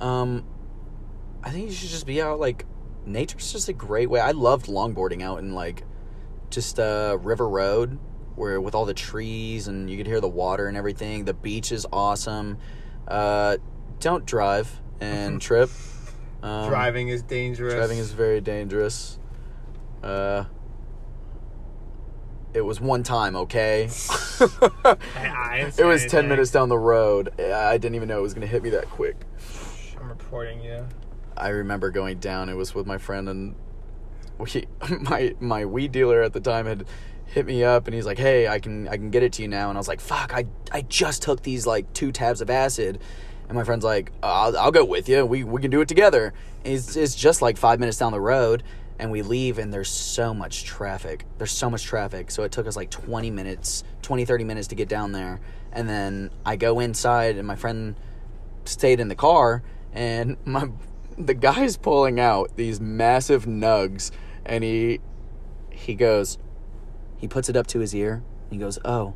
[0.00, 0.44] Um,
[1.42, 2.40] I think you should just be out.
[2.40, 2.66] Like,
[3.06, 4.20] nature's just a great way.
[4.20, 5.84] I loved longboarding out in like
[6.50, 7.98] just uh, River Road,
[8.36, 11.24] where with all the trees and you could hear the water and everything.
[11.24, 12.58] The beach is awesome.
[13.06, 13.58] Uh,
[14.00, 15.70] don't drive and trip.
[16.42, 17.74] Um, driving is dangerous.
[17.74, 19.18] Driving is very dangerous.
[20.02, 20.44] Uh,
[22.54, 23.88] it was one time, okay.
[24.84, 26.28] I- I didn't say it was ten anything.
[26.30, 27.38] minutes down the road.
[27.40, 29.16] I didn't even know it was gonna hit me that quick.
[30.00, 30.86] I'm reporting you.
[31.36, 32.48] I remember going down.
[32.48, 33.54] It was with my friend and
[34.38, 34.64] we,
[35.00, 36.86] my my weed dealer at the time had
[37.26, 39.48] hit me up and he's like, "Hey, I can I can get it to you
[39.48, 42.50] now." And I was like, "Fuck, I I just took these like two tabs of
[42.50, 43.00] acid."
[43.48, 45.24] And my friend's like, uh, "I'll, I'll go with you.
[45.26, 46.32] We we can do it together."
[46.64, 48.62] And it's it's just like 5 minutes down the road
[48.98, 51.26] and we leave and there's so much traffic.
[51.38, 52.30] There's so much traffic.
[52.30, 55.40] So it took us like 20 minutes, 20 30 minutes to get down there.
[55.72, 57.96] And then I go inside and my friend
[58.64, 60.68] stayed in the car and my
[61.16, 64.10] the guy's pulling out these massive nugs
[64.44, 65.00] and he
[65.70, 66.38] he goes
[67.18, 69.14] he puts it up to his ear and he goes oh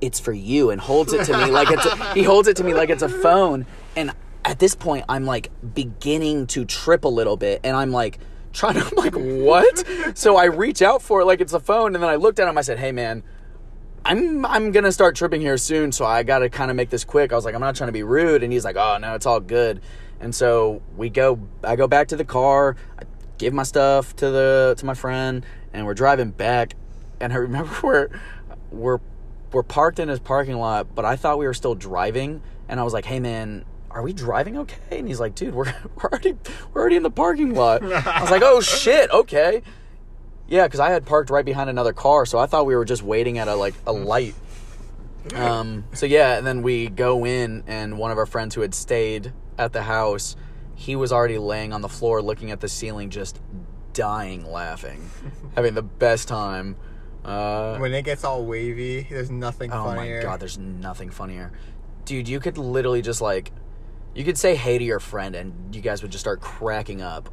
[0.00, 2.64] it's for you and holds it to me like it's a, he holds it to
[2.64, 4.10] me like it's a phone and
[4.44, 8.18] at this point i'm like beginning to trip a little bit and i'm like
[8.56, 11.94] trying to I'm like what so i reach out for it like it's a phone
[11.94, 13.22] and then i looked at him i said hey man
[14.06, 17.32] I'm I'm gonna start tripping here soon, so I gotta kind of make this quick.
[17.32, 19.26] I was like, I'm not trying to be rude, and he's like, Oh no, it's
[19.26, 19.80] all good.
[20.20, 21.40] And so we go.
[21.64, 23.02] I go back to the car, I
[23.38, 26.74] give my stuff to the to my friend, and we're driving back.
[27.18, 28.08] And I remember we're
[28.70, 28.98] we're
[29.50, 32.84] we're parked in his parking lot, but I thought we were still driving, and I
[32.84, 33.64] was like, Hey man.
[33.96, 34.98] Are we driving okay?
[34.98, 35.64] And he's like, dude, we're,
[35.96, 36.36] we're already
[36.74, 37.82] we're already in the parking lot.
[37.82, 39.62] I was like, oh shit, okay.
[40.48, 43.02] Yeah, because I had parked right behind another car, so I thought we were just
[43.02, 44.34] waiting at a like a light.
[45.34, 48.74] Um, so yeah, and then we go in, and one of our friends who had
[48.74, 50.36] stayed at the house,
[50.74, 53.40] he was already laying on the floor, looking at the ceiling, just
[53.94, 55.08] dying laughing,
[55.56, 56.76] having the best time.
[57.24, 60.18] Uh, When it gets all wavy, there's nothing oh funnier.
[60.18, 61.50] my god, there's nothing funnier,
[62.04, 62.28] dude.
[62.28, 63.50] You could literally just like,
[64.16, 67.28] you could say hey to your friend, and you guys would just start cracking up.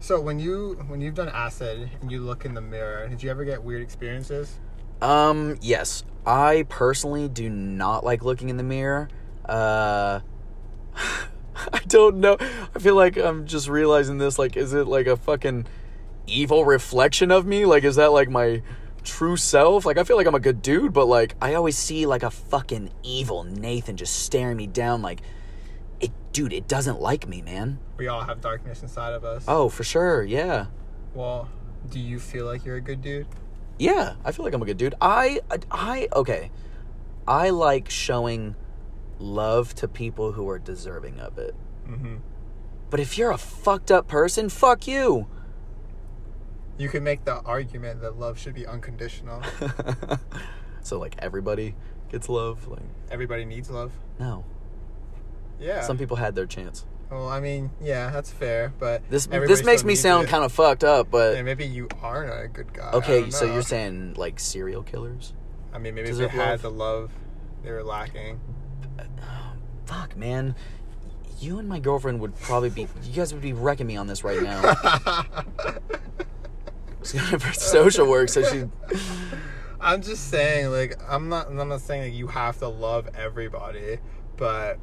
[0.00, 3.30] So when you when you've done acid and you look in the mirror, did you
[3.30, 4.58] ever get weird experiences?
[5.02, 6.04] Um, yes.
[6.26, 9.08] I personally do not like looking in the mirror.
[9.46, 10.20] Uh
[10.96, 12.38] I don't know.
[12.40, 15.66] I feel like I'm just realizing this like is it like a fucking
[16.26, 17.66] evil reflection of me?
[17.66, 18.62] Like is that like my
[19.04, 19.84] true self?
[19.84, 22.30] Like I feel like I'm a good dude, but like I always see like a
[22.30, 25.22] fucking evil Nathan just staring me down like
[26.00, 27.78] it dude, it doesn't like me, man.
[27.96, 29.44] We all have darkness inside of us.
[29.48, 30.22] Oh, for sure.
[30.22, 30.66] Yeah.
[31.14, 31.48] Well,
[31.90, 33.26] do you feel like you're a good dude?
[33.78, 34.94] Yeah, I feel like I'm a good dude.
[35.00, 36.50] I, I, okay.
[37.26, 38.56] I like showing
[39.18, 41.54] love to people who are deserving of it.
[41.88, 42.16] Mm-hmm.
[42.90, 45.26] But if you're a fucked up person, fuck you.
[46.78, 49.42] You can make the argument that love should be unconditional.
[50.82, 51.74] so like everybody
[52.10, 52.66] gets love.
[52.68, 52.80] Like
[53.10, 53.92] Everybody needs love.
[54.18, 54.44] no,
[55.60, 55.82] Yeah.
[55.82, 56.84] some people had their chance.
[57.10, 60.84] well, I mean, yeah, that's fair, but This this makes me sound kind of fucked
[60.84, 62.90] up, but And maybe you aren't a good guy.
[62.92, 63.30] Okay.
[63.30, 65.34] So you're saying like serial killers?
[65.72, 66.62] I mean, maybe if they had love?
[66.62, 67.10] the love
[67.62, 68.40] they were lacking.
[69.86, 70.54] Fuck, man.
[71.40, 72.88] You and my girlfriend would probably be.
[73.04, 74.60] You guys would be wrecking me on this right now.
[77.04, 78.64] She's going for social work, so she.
[79.80, 81.48] I'm just saying, like, I'm not.
[81.48, 83.98] I'm not saying that you have to love everybody,
[84.36, 84.78] but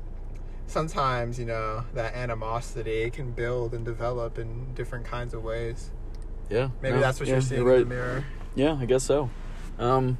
[0.67, 5.91] sometimes, you know, that animosity can build and develop in different kinds of ways.
[6.49, 6.69] Yeah.
[6.81, 7.81] Maybe no, that's what yeah, you're seeing right.
[7.81, 8.25] in the mirror.
[8.55, 9.29] Yeah, I guess so.
[9.79, 10.17] Um,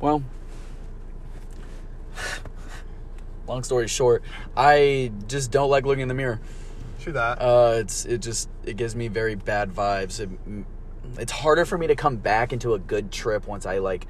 [0.00, 0.22] well,
[3.46, 4.22] long story short,
[4.56, 6.40] I just don't like looking in the mirror.
[7.00, 7.40] True that.
[7.40, 10.20] Uh, it's it just it gives me very bad vibes.
[10.20, 10.30] It,
[11.18, 14.06] it's harder for me to come back into a good trip once I like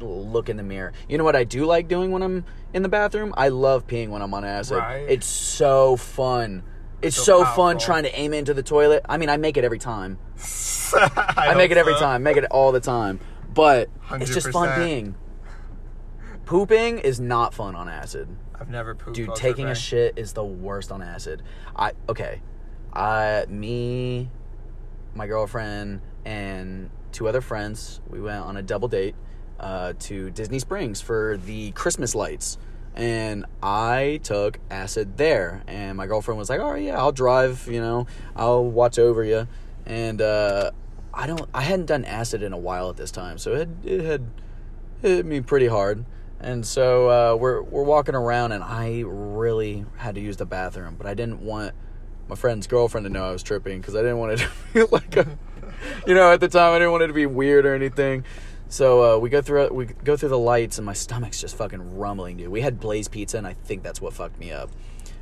[0.00, 0.92] look in the mirror.
[1.08, 3.32] You know what I do like doing when I'm in the bathroom?
[3.36, 4.78] I love peeing when I'm on acid.
[4.78, 5.06] Right.
[5.08, 6.62] It's so fun.
[7.00, 9.04] It's So fun trying to aim into the toilet.
[9.08, 10.18] I mean, I make it every time.
[10.94, 12.00] I, I make it every so.
[12.00, 12.22] time.
[12.22, 13.20] Make it all the time.
[13.52, 15.14] But it's just fun peeing.
[16.44, 18.28] Pooping is not fun on acid.
[18.58, 19.16] I've never pooped.
[19.16, 21.42] Dude, taking a shit is the worst on acid.
[21.76, 22.42] I okay.
[22.92, 24.30] I me
[25.14, 28.00] my girlfriend and two other friends.
[28.08, 29.14] We went on a double date
[29.64, 32.58] uh, to Disney Springs for the Christmas lights,
[32.94, 35.62] and I took acid there.
[35.66, 37.66] And my girlfriend was like, "Oh yeah, I'll drive.
[37.66, 39.48] You know, I'll watch over you."
[39.86, 40.70] And uh,
[41.14, 41.48] I don't.
[41.54, 44.30] I hadn't done acid in a while at this time, so it it had
[45.00, 46.04] hit me pretty hard.
[46.40, 50.96] And so uh, we're we're walking around, and I really had to use the bathroom,
[50.98, 51.72] but I didn't want
[52.28, 54.88] my friend's girlfriend to know I was tripping because I didn't want it to feel
[54.92, 55.38] like a,
[56.06, 58.24] you know, at the time I didn't want it to be weird or anything.
[58.68, 61.96] So uh, we go through we go through the lights, and my stomach's just fucking
[61.96, 62.48] rumbling, dude.
[62.48, 64.70] We had Blaze Pizza, and I think that's what fucked me up.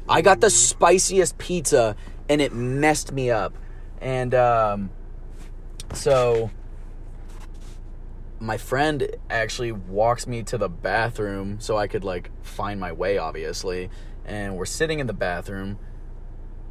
[0.08, 1.96] I got the spiciest pizza,
[2.28, 3.54] and it messed me up.
[4.00, 4.90] And um,
[5.94, 6.50] so
[8.40, 13.18] my friend actually walks me to the bathroom so I could like find my way,
[13.18, 13.90] obviously.
[14.24, 15.78] And we're sitting in the bathroom,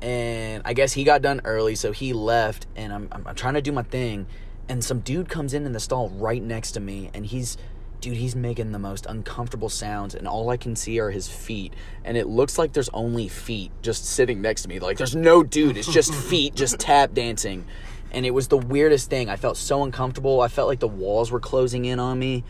[0.02, 2.68] and I guess he got done early, so he left.
[2.76, 4.28] And I'm I'm, I'm trying to do my thing,
[4.72, 7.58] and some dude comes in in the stall right next to me, and he's.
[8.00, 11.72] Dude, he's making the most uncomfortable sounds, and all I can see are his feet.
[12.04, 14.80] And it looks like there's only feet just sitting next to me.
[14.80, 17.68] Like, there's no dude, it's just feet just tap dancing
[18.12, 19.30] and it was the weirdest thing.
[19.30, 20.42] I felt so uncomfortable.
[20.42, 22.44] I felt like the walls were closing in on me.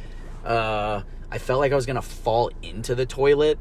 [0.46, 3.60] Uh, I felt like I was gonna fall into the toilet.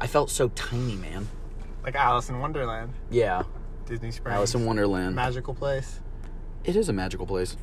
[0.00, 1.28] I felt so tiny, man.
[1.84, 3.44] Like Alice in Wonderland, Yeah,
[3.86, 4.34] Disney Springs.
[4.36, 5.14] Alice in Wonderland.
[5.14, 6.00] Magical place.
[6.64, 7.56] it is a magical place.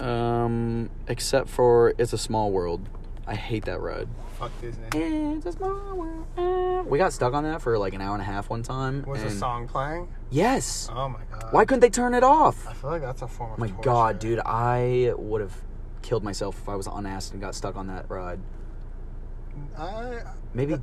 [0.00, 2.88] Um, except for it's a small world.
[3.26, 4.08] I hate that ride.
[4.38, 4.86] Fuck Disney.
[4.94, 6.26] It's a small world.
[6.36, 9.04] Uh, We got stuck on that for like an hour and a half one time.
[9.06, 10.08] Was the and- song playing?
[10.30, 10.88] Yes.
[10.92, 11.52] Oh my god.
[11.52, 12.66] Why couldn't they turn it off?
[12.66, 13.82] I feel like that's a form of my torture.
[13.82, 15.54] god, dude, I would have
[16.02, 18.40] killed myself if I was on acid and got stuck on that ride.
[19.78, 20.22] I,
[20.54, 20.76] Maybe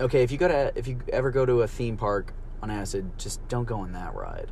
[0.00, 3.10] okay, if you go to if you ever go to a theme park on acid,
[3.18, 4.48] just don't go on that ride.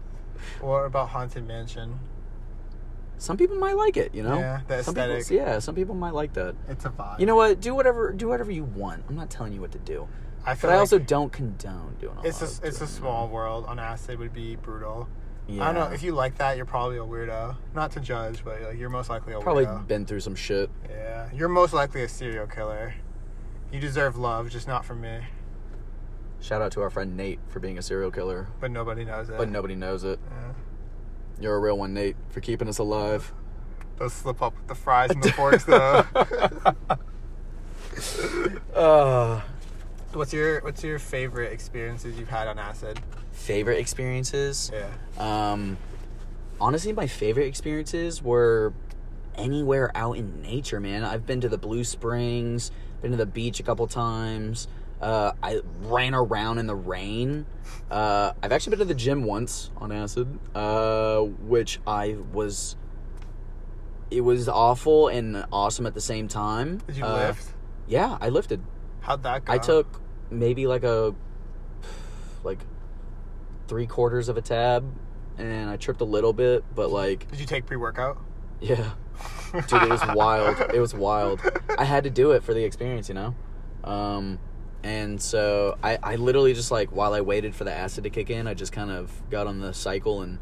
[0.60, 1.98] what about Haunted Mansion?
[3.18, 4.38] Some people might like it, you know.
[4.38, 5.46] Yeah, the some people, aesthetic.
[5.46, 6.54] yeah, some people might like that.
[6.68, 7.20] It's a vibe.
[7.20, 7.60] You know what?
[7.60, 9.04] Do whatever do whatever you want.
[9.08, 10.08] I'm not telling you what to do,
[10.44, 13.28] I feel but I also don't condone doing a it's lot a it's a small
[13.28, 13.64] world.
[13.66, 15.08] On acid would be brutal.
[15.48, 15.60] that.
[15.60, 16.56] I don't know if you like that.
[16.56, 17.56] You're probably a weirdo.
[17.74, 19.86] Not to judge, but like you're most likely a probably weirdo.
[19.86, 20.70] been through some shit.
[20.90, 22.94] Yeah, you're most likely a serial killer.
[23.72, 25.20] You deserve love, just not from me.
[26.40, 29.38] Shout out to our friend Nate for being a serial killer, But nobody knows it.
[29.38, 30.20] but nobody knows it.
[30.30, 30.52] Yeah.
[31.40, 33.32] You're a real one, Nate, for keeping us alive.
[33.98, 36.04] They'll slip up with the fries and the forks though.
[38.74, 39.40] Uh,
[40.14, 43.00] what's your What's your favorite experiences you've had on acid?
[43.30, 44.70] favorite experiences?
[44.72, 44.90] Yeah.
[45.52, 45.76] Um,
[46.60, 48.72] honestly, my favorite experiences were
[49.36, 51.04] anywhere out in nature, man.
[51.04, 52.70] I've been to the Blue Springs,
[53.02, 54.66] been to the beach a couple times.
[55.00, 57.46] Uh, I ran around in the rain.
[57.90, 62.76] Uh, I've actually been to the gym once on acid, uh, which I was.
[64.10, 66.78] It was awful and awesome at the same time.
[66.86, 67.48] Did you Uh, lift?
[67.86, 68.62] Yeah, I lifted.
[69.00, 69.52] How'd that go?
[69.52, 71.14] I took maybe like a
[72.44, 72.60] like
[73.68, 74.84] three quarters of a tab,
[75.38, 78.18] and I tripped a little bit, but like Did you take pre workout?
[78.60, 78.92] yeah,
[79.68, 80.56] dude, it was wild.
[80.72, 81.40] It was wild.
[81.76, 83.34] I had to do it for the experience, you know.
[83.82, 84.38] Um,
[84.84, 88.30] and so I I literally just like while I waited for the acid to kick
[88.30, 90.38] in, I just kind of got on the cycle and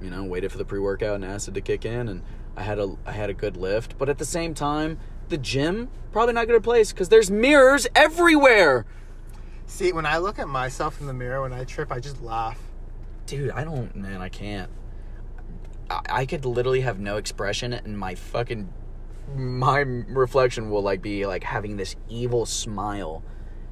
[0.00, 2.22] you know waited for the pre workout and acid to kick in, and
[2.56, 4.98] I had a I had a good lift, but at the same time.
[5.30, 8.84] The gym probably not a good place because there's mirrors everywhere.
[9.66, 12.58] See, when I look at myself in the mirror when I trip, I just laugh.
[13.26, 14.70] dude i don't man i can't
[15.90, 18.68] I, I could literally have no expression and my fucking
[19.34, 23.22] my reflection will like be like having this evil smile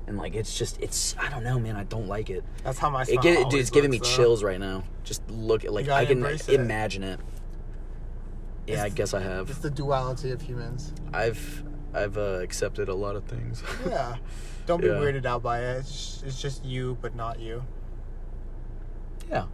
[0.06, 2.90] and like it's just it's i don't know man i don't like it That's how
[2.90, 6.04] my it get, dude it's giving me chills right now just look at like i
[6.04, 6.48] can it.
[6.48, 7.20] imagine it
[8.66, 9.48] yeah i guess i have.
[9.50, 10.92] It's the duality of humans.
[11.12, 11.62] i've
[11.94, 14.16] i've uh, accepted a lot of things Yeah.
[14.66, 14.92] Don't be Yeah.
[14.94, 15.78] weirded out by it.
[15.78, 17.64] It's it's just you, but not you.
[19.28, 19.46] Yeah.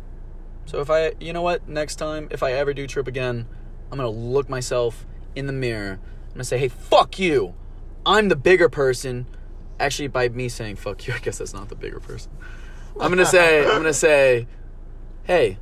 [0.66, 3.46] So if I, you know what, next time, if I ever do trip again,
[3.90, 5.98] I'm gonna look myself in the mirror.
[6.26, 7.54] I'm gonna say, hey, fuck you.
[8.04, 9.26] I'm the bigger person.
[9.80, 12.30] Actually, by me saying fuck you, I guess that's not the bigger person.
[13.00, 14.46] I'm gonna say, I'm gonna say,
[15.24, 15.58] hey,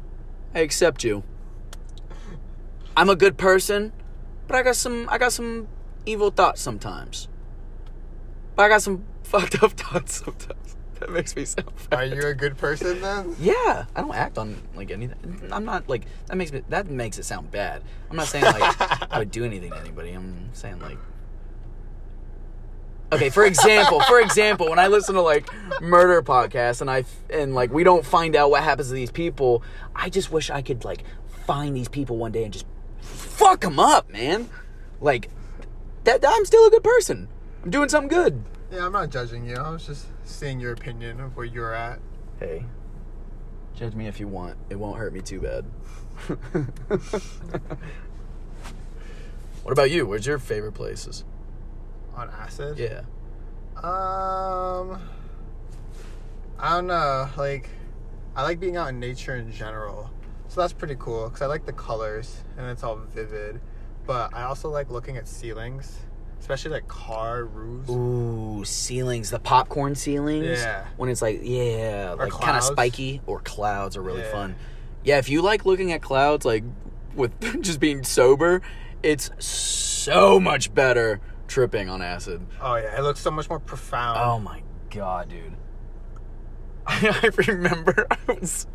[0.54, 1.22] I accept you.
[2.96, 3.92] I'm a good person,
[4.46, 5.68] but I got some, I got some
[6.06, 7.28] evil thoughts sometimes.
[8.54, 10.76] But I got some fucked up thoughts sometimes.
[11.00, 12.10] That makes me sound bad.
[12.10, 13.36] Are you a good person then?
[13.38, 15.46] Yeah, I don't act on like anything.
[15.52, 17.82] I'm not like that makes me that makes it sound bad.
[18.10, 20.12] I'm not saying like I would do anything to anybody.
[20.12, 20.96] I'm saying like
[23.16, 25.48] Okay, for example, for example, when I listen to like
[25.80, 29.62] murder podcasts and I and like we don't find out what happens to these people,
[29.94, 31.02] I just wish I could like
[31.46, 32.66] find these people one day and just
[33.00, 34.50] fuck them up, man.
[35.00, 35.30] Like
[36.04, 36.22] that.
[36.28, 37.28] I'm still a good person.
[37.64, 38.44] I'm doing something good.
[38.70, 39.56] Yeah, I'm not judging you.
[39.56, 42.00] I was just seeing your opinion of where you're at.
[42.38, 42.66] Hey,
[43.74, 44.58] judge me if you want.
[44.68, 45.64] It won't hurt me too bad.
[49.62, 50.04] what about you?
[50.04, 51.24] Where's your favorite places?
[52.16, 52.78] On acid?
[52.78, 53.00] Yeah.
[53.76, 55.00] Um,
[56.58, 57.28] I don't know.
[57.36, 57.68] Like,
[58.34, 60.10] I like being out in nature in general,
[60.48, 63.60] so that's pretty cool because I like the colors and it's all vivid.
[64.06, 65.98] But I also like looking at ceilings,
[66.40, 67.90] especially like car roofs.
[67.90, 70.60] Ooh, ceilings, the popcorn ceilings.
[70.60, 70.86] Yeah.
[70.96, 74.32] When it's like, yeah, like kind of spiky, or clouds are really Yeah.
[74.32, 74.56] fun.
[75.04, 76.64] Yeah, if you like looking at clouds, like
[77.14, 78.62] with just being sober,
[79.02, 82.46] it's so much better tripping on acid.
[82.60, 84.18] Oh yeah, it looks so much more profound.
[84.20, 85.54] Oh my god, dude.
[86.86, 88.66] I remember I was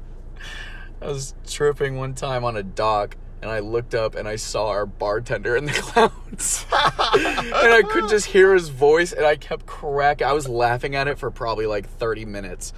[1.01, 4.67] I was tripping one time on a dock and I looked up and I saw
[4.67, 6.65] our bartender in the clouds.
[6.71, 10.27] and I could just hear his voice and I kept cracking.
[10.27, 12.73] I was laughing at it for probably like 30 minutes.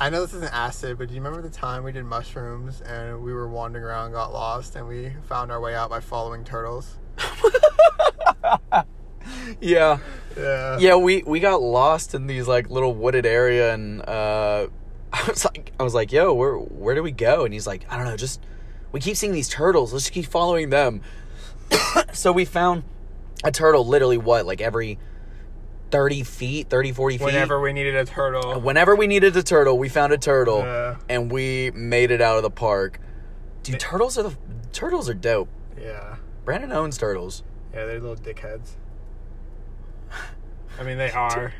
[0.00, 3.20] I know this isn't acid, but do you remember the time we did mushrooms and
[3.20, 6.98] we were wandering around, got lost, and we found our way out by following turtles?
[9.60, 9.98] Yeah.
[10.36, 10.78] Yeah.
[10.78, 14.68] Yeah, we we got lost in these like little wooded area and uh
[15.12, 17.84] I was like I was like, "Yo, where where do we go?" And he's like,
[17.90, 18.40] "I don't know, just
[18.92, 19.92] we keep seeing these turtles.
[19.92, 21.00] Let's just keep following them."
[22.12, 22.84] so we found
[23.44, 24.98] a turtle literally what, like every
[25.90, 27.24] 30 feet, 30 40 feet.
[27.24, 28.60] Whenever we needed a turtle.
[28.60, 30.96] Whenever we needed a turtle, we found a turtle Yeah.
[31.08, 33.00] and we made it out of the park.
[33.62, 34.36] Dude, turtles are the
[34.72, 35.48] turtles are dope.
[35.80, 36.16] Yeah.
[36.44, 37.42] Brandon owns turtles.
[37.78, 38.70] Yeah, they're little dickheads.
[40.80, 41.52] I mean, they are.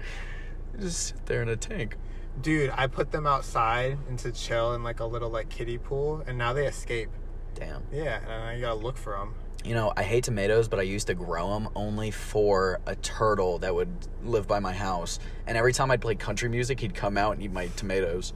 [0.74, 1.96] They Just sit there in a tank.
[2.40, 6.24] Dude, I put them outside and to chill in like a little like kiddie pool,
[6.26, 7.09] and now they escape.
[7.54, 7.85] Damn.
[7.92, 9.35] Yeah, and I gotta look for them.
[9.64, 13.59] You know, I hate tomatoes, but I used to grow them only for a turtle
[13.59, 13.88] that would
[14.24, 15.20] live by my house.
[15.46, 18.33] And every time I'd play country music, he'd come out and eat my tomatoes.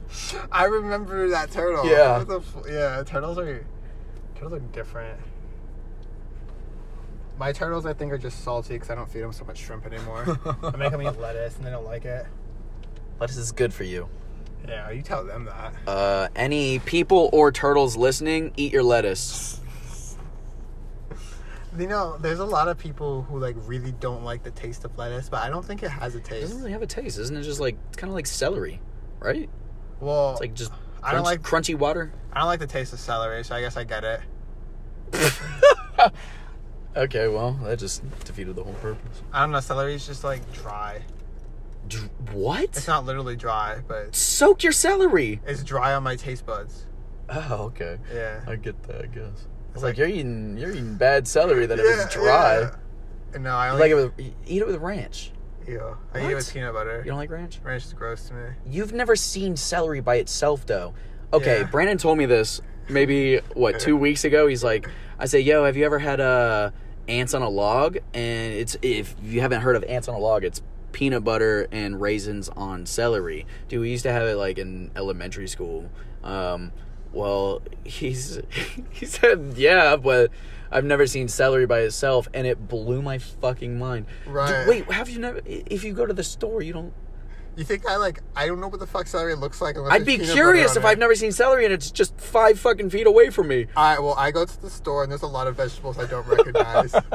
[0.51, 1.85] I remember that turtle.
[1.85, 2.23] Yeah.
[2.29, 3.65] F- yeah, turtles are
[4.35, 5.19] turtles are different.
[7.43, 9.85] My turtles, I think, are just salty because I don't feed them so much shrimp
[9.85, 10.39] anymore.
[10.63, 12.25] I make them eat lettuce, and they don't like it.
[13.19, 14.07] Lettuce is good for you.
[14.65, 15.73] Yeah, you tell them that.
[15.85, 19.59] Uh, any people or turtles listening, eat your lettuce.
[21.77, 24.95] You know, there's a lot of people who like really don't like the taste of
[24.95, 26.31] lettuce, but I don't think it has a taste.
[26.37, 27.41] It doesn't really have a taste, isn't it?
[27.41, 28.79] Just like it's kind of like celery,
[29.19, 29.49] right?
[29.99, 32.13] Well, It's like just I don't like- crunchy water.
[32.31, 34.21] I don't like the taste of celery, so I guess I get it.
[36.95, 39.21] Okay, well that just defeated the whole purpose.
[39.31, 39.59] I don't know.
[39.59, 41.01] Celery's just like dry.
[41.87, 42.63] Dr- what?
[42.63, 45.41] It's not literally dry, but Soak your celery.
[45.45, 46.85] it's dry on my taste buds.
[47.29, 47.97] Oh, okay.
[48.13, 48.41] Yeah.
[48.47, 49.01] I get that.
[49.01, 49.47] I guess.
[49.73, 52.59] It's like, like- you're eating you're eating bad celery that if it's dry.
[53.33, 53.39] yeah.
[53.39, 55.31] No, I only like it with eat it with ranch.
[55.67, 55.97] Ew.
[56.13, 56.99] I eat it with peanut butter.
[56.99, 57.59] You don't like ranch?
[57.63, 58.49] Ranch is gross to me.
[58.67, 60.93] You've never seen celery by itself though.
[61.33, 61.69] Okay, Yeah.
[61.71, 64.45] Brandon told me this maybe what two weeks ago.
[64.45, 66.69] He's like, I say, yo, have you ever had uh,
[67.07, 67.97] ants on a log?
[68.13, 70.61] And it's if you haven't heard of ants on a log, it's
[70.91, 73.45] peanut butter and raisins on celery.
[73.67, 75.89] Dude, we used to have it like in elementary school.
[76.23, 76.71] Um,
[77.11, 78.39] well, he's
[78.91, 80.31] he said, yeah, but
[80.71, 84.07] I've never seen celery by itself, and it blew my fucking mind.
[84.25, 84.67] Dude, Right.
[84.67, 85.39] wait, have you never?
[85.45, 86.93] If you go to the store, you don't.
[87.55, 88.19] You think I like?
[88.35, 89.77] I don't know what the fuck celery looks like.
[89.77, 93.29] I'd be curious if I've never seen celery and it's just five fucking feet away
[93.29, 93.67] from me.
[93.77, 96.25] I well, I go to the store and there's a lot of vegetables I don't
[96.27, 96.93] recognize.
[96.93, 97.05] and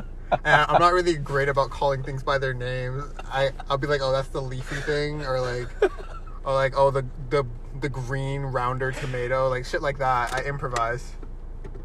[0.44, 3.02] I'm not really great about calling things by their names.
[3.24, 5.68] I I'll be like, oh, that's the leafy thing, or like,
[6.44, 7.44] or like, oh, the the
[7.80, 10.32] the green rounder tomato, like shit like that.
[10.32, 11.14] I improvise.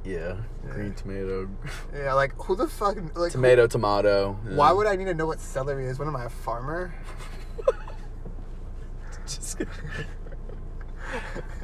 [0.05, 0.35] Yeah,
[0.69, 1.49] green tomato,
[1.95, 4.37] Yeah, like who the fuck like who- tomato, tomato.
[4.47, 4.55] yeah.
[4.57, 5.97] why would I need to know what celery is?
[5.97, 6.93] What am I, a farmer?
[9.25, 9.61] Just-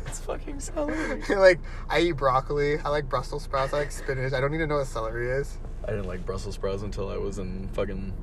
[0.05, 1.21] it's fucking celery.
[1.29, 2.77] like I eat broccoli.
[2.79, 3.73] I like Brussels sprouts.
[3.73, 4.33] I like spinach.
[4.33, 5.57] I don't need to know what celery is.
[5.85, 8.13] I didn't like Brussels sprouts until I was in fucking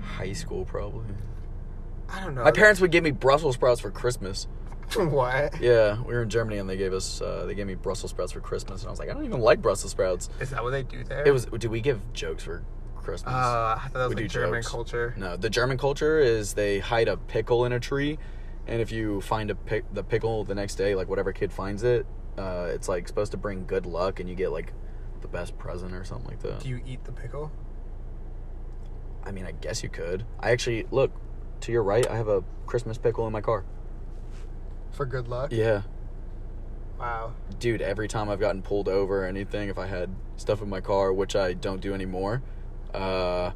[0.00, 1.06] high school, probably.
[2.08, 2.44] I don't know.
[2.44, 4.46] My parents would give me Brussels sprouts for Christmas.
[4.96, 5.60] what?
[5.60, 8.30] Yeah, we were in Germany and they gave us, uh, they gave me Brussels sprouts
[8.32, 10.28] for Christmas, and I was like, I don't even like Brussels sprouts.
[10.40, 11.26] Is that what they do there?
[11.26, 11.46] It was.
[11.46, 12.62] Did we give jokes for
[12.96, 13.34] Christmas?
[13.34, 14.68] Uh, I thought that was We like do German jokes.
[14.70, 15.14] culture.
[15.16, 18.18] No, the German culture is they hide a pickle in a tree,
[18.66, 21.82] and if you find a pick, the pickle the next day, like whatever kid finds
[21.82, 22.06] it,
[22.38, 24.72] uh, it's like supposed to bring good luck, and you get like
[25.22, 26.60] the best present or something like that.
[26.60, 27.50] Do you eat the pickle?
[29.24, 30.24] I mean, I guess you could.
[30.40, 31.12] I actually look
[31.62, 32.08] to your right.
[32.08, 33.64] I have a Christmas pickle in my car.
[34.92, 35.50] For good luck?
[35.52, 35.82] Yeah,
[36.98, 37.34] Wow.
[37.58, 40.80] dude, every time I've gotten pulled over or anything, if I had stuff in my
[40.80, 42.42] car, which I don't do anymore,
[42.94, 43.50] uh,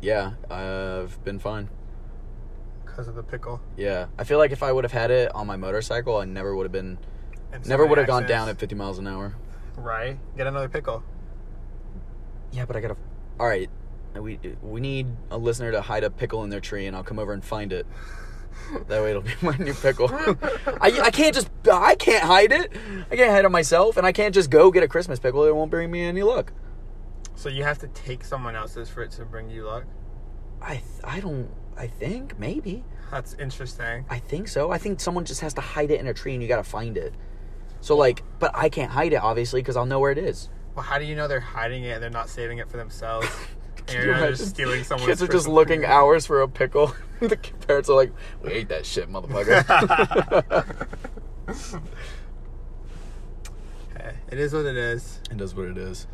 [0.00, 1.68] yeah, I've been fine.
[3.00, 3.62] Because of the pickle.
[3.78, 6.54] Yeah, I feel like if I would have had it on my motorcycle, I never
[6.54, 6.98] would have been,
[7.50, 9.34] And never would have gone down at 50 miles an hour.
[9.74, 10.18] Right.
[10.36, 11.02] Get another pickle.
[12.52, 12.98] Yeah, but I gotta.
[13.38, 13.70] All right,
[14.14, 17.18] we we need a listener to hide a pickle in their tree, and I'll come
[17.18, 17.86] over and find it.
[18.88, 20.10] That way, it'll be my new pickle.
[20.12, 22.70] I, I can't just I can't hide it.
[23.10, 25.42] I can't hide it myself, and I can't just go get a Christmas pickle.
[25.44, 26.52] It won't bring me any luck.
[27.34, 29.84] So you have to take someone else's for it to bring you luck.
[30.60, 31.48] I I don't.
[31.80, 32.84] I think maybe.
[33.10, 34.04] That's interesting.
[34.10, 34.70] I think so.
[34.70, 36.98] I think someone just has to hide it in a tree, and you gotta find
[36.98, 37.14] it.
[37.80, 40.50] So like, but I can't hide it obviously because I'll know where it is.
[40.74, 43.26] Well, how do you know they're hiding it and they're not saving it for themselves?
[43.88, 45.94] and you're you just stealing someone's Kids are just looking pickle.
[45.96, 46.94] hours for a pickle.
[47.20, 48.12] the parents are like,
[48.42, 50.76] "We ate that shit, motherfucker."
[53.96, 55.20] Hey, it is what it is.
[55.30, 56.06] it is what it is.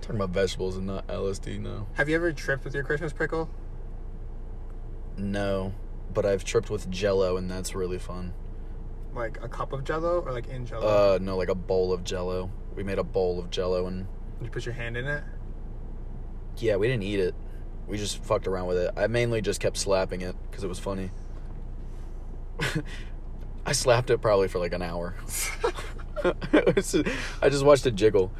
[0.00, 1.60] Talking about vegetables and not LSD.
[1.60, 3.48] No, Have you ever tripped with your Christmas pickle?
[5.16, 5.74] No,
[6.12, 8.32] but I've tripped with Jello, and that's really fun.
[9.14, 10.86] Like a cup of Jello or like in Jello?
[11.14, 12.50] Uh, no, like a bowl of Jello.
[12.76, 14.06] We made a bowl of Jello, and
[14.42, 15.22] you put your hand in it.
[16.58, 17.34] yeah, we didn't eat it.
[17.88, 18.92] We just fucked around with it.
[18.96, 21.10] I mainly just kept slapping it because it was funny.
[23.66, 25.14] I slapped it probably for like an hour.
[26.24, 26.94] It was-
[27.42, 28.32] I just watched it jiggle.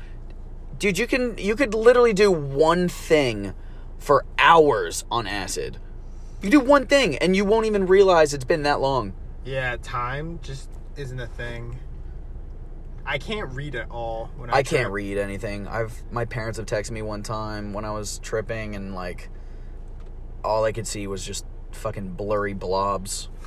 [0.79, 3.55] Dude, you can you could literally do one thing
[3.99, 5.79] for hours on acid.
[6.43, 9.12] You do one thing and you won't even realize it's been that long.
[9.45, 11.78] Yeah, time just isn't a thing.
[13.05, 15.66] I can't read at all when I, I can't read anything.
[15.66, 19.28] I've my parents have texted me one time when I was tripping and like
[20.45, 23.28] all I could see was just fucking blurry blobs.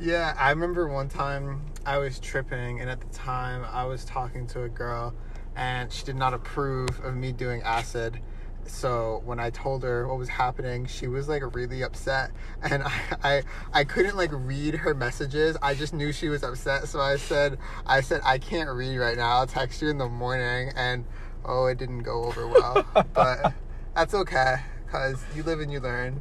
[0.00, 4.46] Yeah, I remember one time I was tripping, and at the time I was talking
[4.46, 5.12] to a girl,
[5.56, 8.18] and she did not approve of me doing acid.
[8.70, 12.30] So when I told her what was happening, she was like really upset,
[12.62, 12.92] and I,
[13.22, 13.42] I
[13.72, 15.56] I couldn't like read her messages.
[15.60, 19.16] I just knew she was upset, so I said I said I can't read right
[19.16, 19.38] now.
[19.38, 21.04] I'll text you in the morning, and
[21.44, 23.52] oh, it didn't go over well, but
[23.94, 24.56] that's okay,
[24.90, 26.20] cause you live and you learn.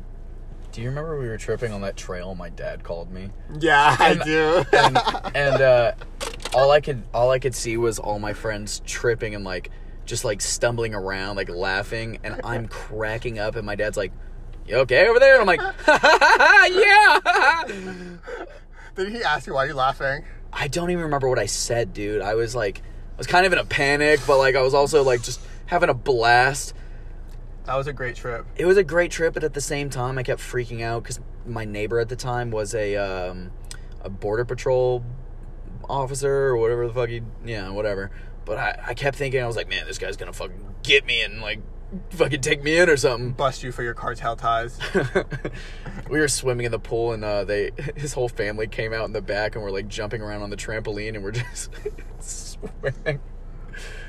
[0.71, 3.29] Do you remember we were tripping on that trail my dad called me?
[3.59, 4.65] Yeah, I do.
[4.73, 4.97] And
[5.35, 5.91] and uh
[6.53, 9.71] all I could all I could see was all my friends tripping and like
[10.09, 14.11] just like stumbling around, like laughing, and I'm cracking up and my dad's like,
[14.65, 15.39] You okay over there?
[15.39, 15.61] And I'm like,
[16.71, 17.67] Yeah
[18.95, 20.25] Did he ask you why you're laughing?
[20.51, 22.21] I don't even remember what I said, dude.
[22.21, 25.03] I was like I was kind of in a panic, but like I was also
[25.03, 26.73] like just having a blast.
[27.65, 28.47] That was a great trip.
[28.55, 31.19] It was a great trip, but at the same time, I kept freaking out because
[31.45, 33.51] my neighbor at the time was a um,
[34.01, 35.03] a border patrol
[35.87, 38.09] officer or whatever the fuck he, yeah, whatever.
[38.49, 41.21] But I, I kept thinking, I was like, man, this guy's gonna fucking get me
[41.21, 41.59] and like
[42.09, 43.31] fucking take me in or something.
[43.33, 44.79] Bust you for your cartel ties.
[46.09, 49.13] we were swimming in the pool and uh, they his whole family came out in
[49.13, 51.69] the back and were like jumping around on the trampoline and we're just
[52.17, 53.19] swimming.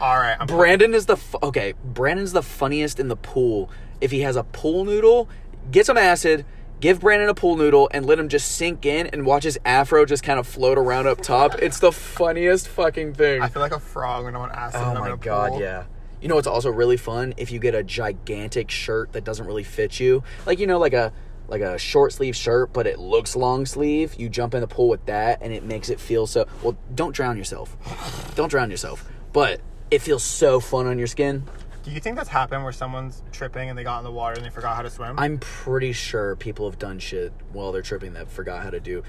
[0.00, 1.74] All right, I'm Brandon is the fu- okay.
[1.84, 3.68] Brandon's the funniest in the pool.
[4.00, 5.28] If he has a pool noodle,
[5.70, 6.46] get some acid,
[6.80, 10.04] give Brandon a pool noodle, and let him just sink in and watch his afro
[10.04, 11.56] just kind of float around up top.
[11.60, 13.42] It's the funniest fucking thing.
[13.42, 14.80] I feel like a frog when I'm on acid.
[14.82, 15.60] Oh and I'm in my god, pool.
[15.60, 15.84] yeah.
[16.20, 19.64] You know what's also really fun if you get a gigantic shirt that doesn't really
[19.64, 21.12] fit you, like you know, like a
[21.48, 24.14] like a short sleeve shirt, but it looks long sleeve.
[24.14, 26.46] You jump in the pool with that, and it makes it feel so.
[26.62, 27.76] Well, don't drown yourself.
[28.36, 29.60] Don't drown yourself, but
[29.90, 31.44] it feels so fun on your skin.
[31.82, 34.44] Do you think that's happened where someone's tripping and they got in the water and
[34.44, 35.18] they forgot how to swim?
[35.18, 39.02] I'm pretty sure people have done shit while they're tripping that forgot how to do.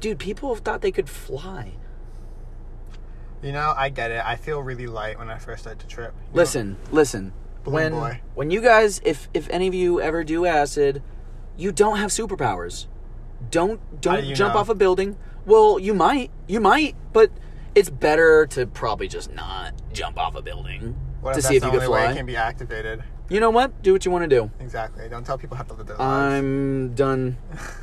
[0.00, 1.72] Dude, people have thought they could fly.
[3.42, 4.24] you know, I get it.
[4.24, 6.14] I feel really light when I first started to trip.
[6.16, 6.36] You know?
[6.36, 7.32] Listen, listen.
[7.64, 8.20] Balloon when boy.
[8.34, 11.02] when you guys, if if any of you ever do acid,
[11.56, 12.86] you don't have superpowers.
[13.50, 14.60] Don't don't do jump know?
[14.60, 15.16] off a building.
[15.44, 17.30] Well, you might, you might, but
[17.74, 21.70] it's better to probably just not jump off a building What to see if you
[21.70, 22.12] can fly.
[22.14, 23.04] can be activated?
[23.28, 23.80] You know what?
[23.82, 24.50] Do what you want to do.
[24.58, 25.08] Exactly.
[25.08, 26.34] Don't tell people how to live their lives.
[26.34, 27.38] I'm done.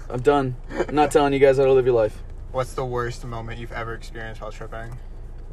[0.10, 0.58] I'm done.
[0.88, 2.22] I'm not telling you guys how to live your life.
[2.52, 4.98] What's the worst moment you've ever experienced while tripping?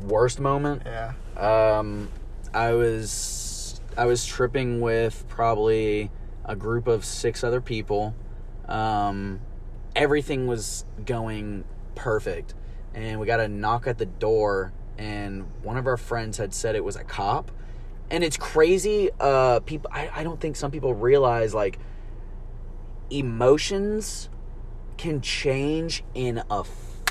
[0.02, 0.82] Worst moment.
[0.84, 1.12] Yeah.
[1.36, 2.08] Um,
[2.52, 6.10] I was I was tripping with probably
[6.44, 8.16] a group of six other people.
[8.68, 9.40] Um,
[9.94, 11.64] everything was going
[11.94, 12.54] perfect,
[12.94, 16.74] and we got a knock at the door, and one of our friends had said
[16.74, 17.52] it was a cop.
[18.10, 19.10] And it's crazy.
[19.18, 21.78] Uh, people, I, I don't think some people realize like
[23.10, 24.28] emotions
[24.96, 26.64] can change in a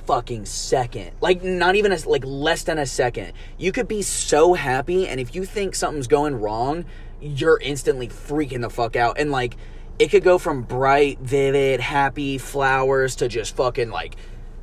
[0.06, 1.12] fucking second.
[1.22, 3.34] Like not even a, like less than a second.
[3.58, 6.86] You could be so happy and if you think something's going wrong,
[7.22, 9.58] you're instantly freaking the fuck out and like
[9.98, 14.16] it could go from bright, vivid, happy flowers to just fucking like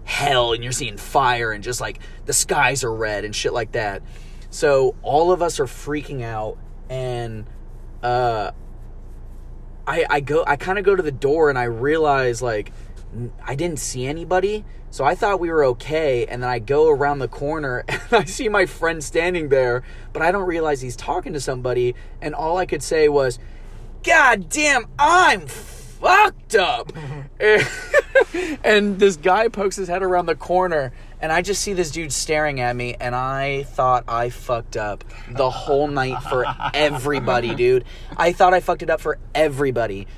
[0.05, 3.72] hell and you're seeing fire and just like the skies are red and shit like
[3.72, 4.03] that.
[4.53, 6.59] So all of us are freaking out
[6.90, 7.46] and
[8.03, 8.50] uh
[9.86, 12.70] I I go I kind of go to the door and I realize like
[13.42, 14.66] I didn't see anybody.
[14.90, 18.24] So I thought we were okay and then I go around the corner and I
[18.24, 22.59] see my friend standing there, but I don't realize he's talking to somebody and all
[22.59, 23.38] I could say was
[24.03, 26.92] God damn, I'm fucked up.
[28.64, 30.92] and this guy pokes his head around the corner,
[31.23, 35.05] and I just see this dude staring at me, and I thought I fucked up
[35.31, 36.45] the whole night for
[36.75, 37.85] everybody, dude.
[38.16, 40.09] I thought I fucked it up for everybody.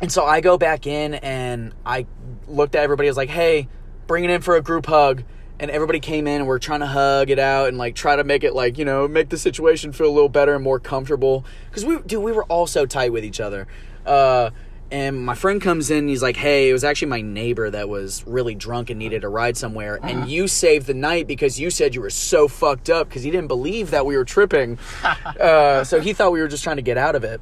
[0.00, 2.06] And so I go back in, and I
[2.48, 3.08] looked at everybody.
[3.08, 3.68] I was like, hey,
[4.08, 5.22] bring it in for a group hug
[5.60, 8.24] and everybody came in and we're trying to hug it out and like try to
[8.24, 11.44] make it like you know make the situation feel a little better and more comfortable
[11.70, 13.66] because we dude we were all so tight with each other
[14.04, 14.50] uh
[14.90, 18.24] and my friend comes in he's like hey it was actually my neighbor that was
[18.26, 21.94] really drunk and needed a ride somewhere and you saved the night because you said
[21.94, 24.78] you were so fucked up because he didn't believe that we were tripping
[25.40, 27.40] uh, so he thought we were just trying to get out of it.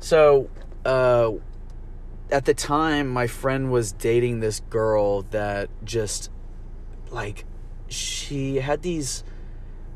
[0.00, 0.50] So
[0.84, 1.32] uh
[2.30, 6.30] at the time my friend was dating this girl that just
[7.10, 7.44] like
[7.88, 9.22] she had these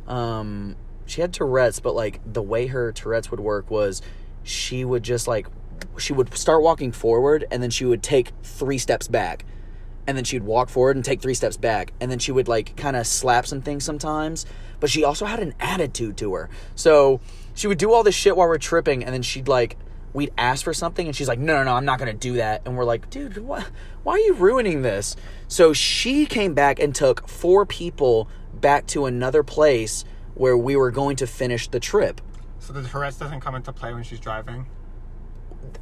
[0.06, 0.76] um
[1.06, 4.02] she had tourette's but like the way her tourette's would work was
[4.42, 5.48] she would just like
[5.98, 9.44] she would start walking forward and then she would take three steps back.
[10.06, 11.92] And then she'd walk forward and take three steps back.
[12.00, 14.46] And then she would like kind of slap some things sometimes.
[14.78, 16.48] But she also had an attitude to her.
[16.74, 17.20] So
[17.54, 19.76] she would do all this shit while we're tripping and then she'd like
[20.12, 22.62] we'd ask for something and she's like no no no i'm not gonna do that.
[22.64, 23.68] And we're like dude what
[24.02, 25.16] why are you ruining this?
[25.48, 30.90] So she came back and took four people back to another place where we were
[30.90, 32.20] going to finish the trip.
[32.60, 34.66] So the Tourette's doesn't come into play when she's driving.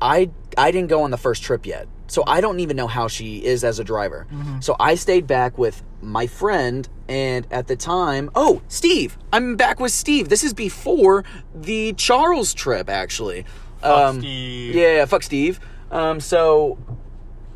[0.00, 1.88] I I didn't go on the first trip yet.
[2.06, 4.26] So I don't even know how she is as a driver.
[4.60, 9.16] So I stayed back with my friend and at the time, oh, Steve.
[9.32, 10.28] I'm back with Steve.
[10.28, 11.24] This is before
[11.54, 13.46] the Charles trip actually.
[13.80, 14.74] Fuck Steve.
[14.74, 15.60] Yeah, fuck Steve.
[15.90, 16.78] Um so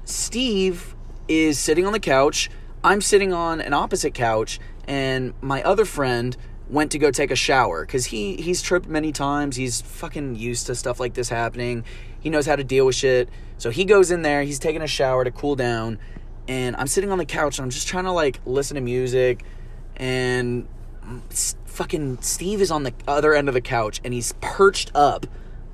[0.05, 0.95] Steve
[1.29, 2.51] is sitting on the couch.
[2.83, 6.37] I'm sitting on an opposite couch, and my other friend
[6.70, 9.57] went to go take a shower because he he's tripped many times.
[9.57, 11.85] He's fucking used to stuff like this happening.
[12.21, 13.29] He knows how to deal with shit.
[13.59, 14.43] So he goes in there.
[14.43, 15.99] He's taking a shower to cool down,
[16.47, 19.45] and I'm sitting on the couch and I'm just trying to like listen to music,
[19.97, 20.66] and
[21.66, 25.27] fucking Steve is on the other end of the couch and he's perched up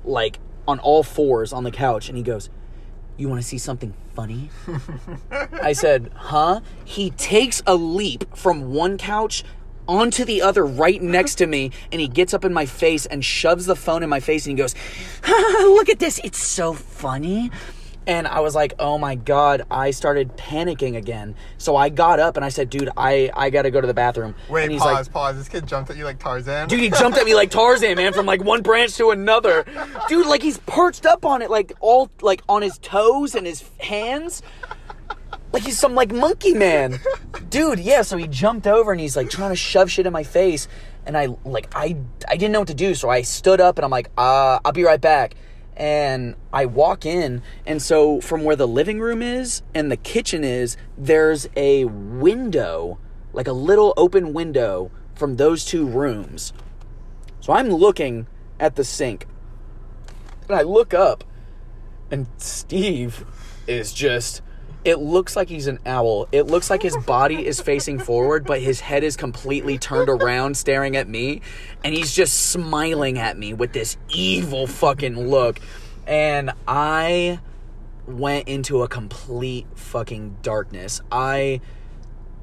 [0.05, 2.49] like on all fours on the couch, and he goes
[3.17, 4.49] you want to see something funny?
[5.61, 6.61] I said, huh?
[6.83, 9.43] He takes a leap from one couch
[9.87, 13.23] onto the other right next to me, and he gets up in my face and
[13.23, 14.75] shoves the phone in my face, and he goes,
[15.27, 16.19] look at this.
[16.23, 17.51] It's so funny.
[18.07, 21.35] And I was like, oh my God, I started panicking again.
[21.57, 23.95] So I got up and I said, dude, I, I got to go to the
[23.95, 24.35] bathroom.
[24.47, 25.37] Wait, and he's pause, like, pause.
[25.37, 26.67] This kid jumped at you like Tarzan.
[26.67, 29.65] Dude, he jumped at me like Tarzan, man, from like one branch to another.
[30.07, 33.63] Dude, like he's perched up on it, like all like on his toes and his
[33.79, 34.43] hands.
[35.55, 36.99] Like he's some like monkey man.
[37.49, 40.23] Dude, yeah, so he jumped over and he's like trying to shove shit in my
[40.23, 40.67] face.
[41.05, 41.95] And I like I
[42.27, 44.73] I didn't know what to do, so I stood up and I'm like, uh, I'll
[44.73, 45.35] be right back.
[45.77, 50.43] And I walk in, and so from where the living room is and the kitchen
[50.43, 52.99] is, there's a window,
[53.31, 56.51] like a little open window from those two rooms.
[57.39, 58.27] So I'm looking
[58.59, 59.25] at the sink.
[60.49, 61.23] And I look up,
[62.11, 63.23] and Steve
[63.67, 64.41] is just.
[64.85, 66.27] It looks like he's an owl.
[66.31, 70.55] It looks like his body is facing forward, but his head is completely turned around,
[70.55, 71.41] staring at me.
[71.83, 75.59] And he's just smiling at me with this evil fucking look.
[76.05, 77.39] And I
[78.05, 81.01] went into a complete fucking darkness.
[81.11, 81.61] I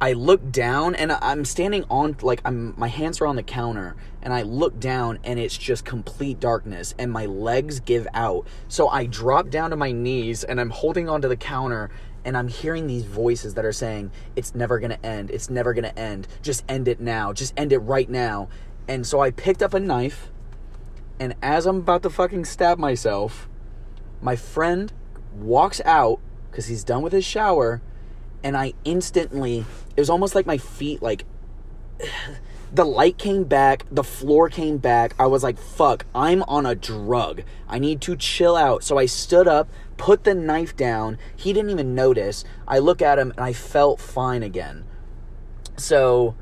[0.01, 3.95] I look down and I'm standing on like I'm my hands are on the counter
[4.21, 8.49] and I look down and it's just complete darkness and my legs give out.
[8.67, 11.89] So I drop down to my knees and I'm holding onto the counter
[12.25, 15.31] and I'm hearing these voices that are saying it's never going to end.
[15.31, 16.29] It's never going to end.
[16.43, 17.33] Just end it now.
[17.33, 18.49] Just end it right now.
[18.89, 20.31] And so I picked up a knife
[21.19, 23.49] and as I'm about to fucking stab myself,
[24.21, 24.93] my friend
[25.35, 26.21] walks out
[26.51, 27.81] cuz he's done with his shower
[28.45, 29.65] and I instantly
[29.97, 31.25] it was almost like my feet like
[32.73, 35.15] the light came back, the floor came back.
[35.19, 37.43] I was like, fuck, I'm on a drug.
[37.69, 38.83] I need to chill out.
[38.83, 41.19] So I stood up, put the knife down.
[41.37, 42.45] He didn't even notice.
[42.67, 44.85] I look at him and I felt fine again.
[45.77, 46.35] so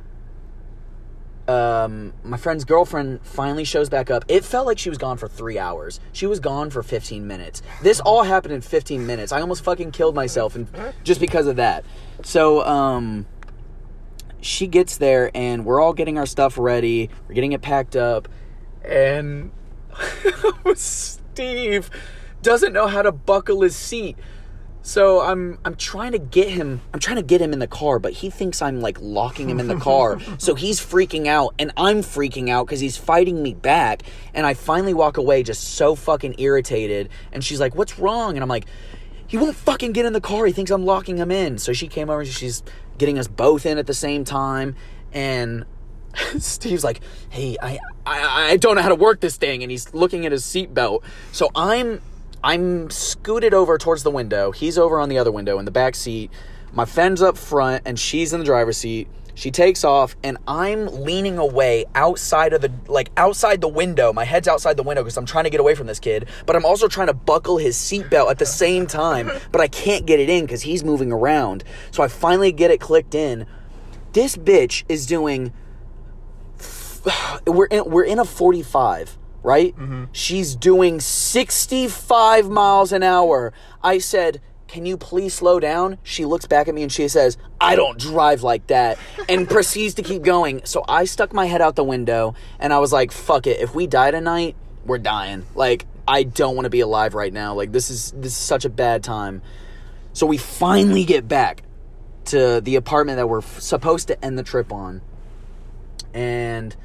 [1.50, 4.24] um, my friend's girlfriend finally shows back up.
[4.28, 5.98] It felt like she was gone for three hours.
[6.12, 7.60] She was gone for 15 minutes.
[7.82, 9.32] This all happened in 15 minutes.
[9.32, 10.68] I almost fucking killed myself and
[11.02, 11.84] just because of that.
[12.22, 13.26] So, um,
[14.40, 17.10] she gets there and we're all getting our stuff ready.
[17.28, 18.28] We're getting it packed up.
[18.84, 19.50] And
[20.74, 21.90] Steve
[22.42, 24.16] doesn't know how to buckle his seat.
[24.82, 27.98] So I'm I'm trying to get him I'm trying to get him in the car,
[27.98, 30.18] but he thinks I'm like locking him in the car.
[30.38, 34.54] so he's freaking out and I'm freaking out cuz he's fighting me back and I
[34.54, 38.64] finally walk away just so fucking irritated and she's like, "What's wrong?" and I'm like,
[39.26, 40.46] "He won't fucking get in the car.
[40.46, 42.62] He thinks I'm locking him in." So she came over and she's
[42.96, 44.76] getting us both in at the same time
[45.12, 45.66] and
[46.38, 49.92] Steve's like, "Hey, I, I I don't know how to work this thing," and he's
[49.94, 51.02] looking at his seatbelt.
[51.32, 52.00] So I'm
[52.42, 54.50] I'm scooted over towards the window.
[54.50, 56.30] He's over on the other window in the back seat.
[56.72, 59.08] My friend's up front, and she's in the driver's seat.
[59.34, 64.12] She takes off, and I'm leaning away outside of the like outside the window.
[64.12, 66.56] My head's outside the window because I'm trying to get away from this kid, but
[66.56, 69.30] I'm also trying to buckle his seatbelt at the same time.
[69.52, 71.64] But I can't get it in because he's moving around.
[71.90, 73.46] So I finally get it clicked in.
[74.12, 75.52] This bitch is doing
[77.46, 79.76] we're in, we're in a 45 right?
[79.76, 80.04] Mm-hmm.
[80.12, 83.52] She's doing 65 miles an hour.
[83.82, 85.98] I said can you please slow down?
[86.04, 89.94] She looks back at me and she says i don't drive like that and proceeds
[89.94, 90.64] to keep going.
[90.64, 93.58] So i stuck my head out the window and i was like fuck it.
[93.58, 94.54] If we die tonight
[94.86, 95.44] we're dying.
[95.56, 97.54] Like i don't want to be alive right now.
[97.54, 99.42] Like this is this is such a bad time.
[100.12, 101.64] So we finally get back
[102.26, 105.02] to the apartment that we're f- supposed to end the trip on.
[106.14, 106.76] And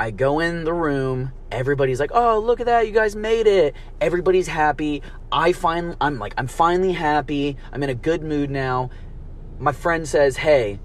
[0.00, 1.32] I go in the room.
[1.52, 2.86] Everybody's like, "Oh, look at that!
[2.86, 5.02] You guys made it!" Everybody's happy.
[5.30, 7.58] I find I'm like, I'm finally happy.
[7.70, 8.88] I'm in a good mood now.
[9.58, 10.80] My friend says, "Hey,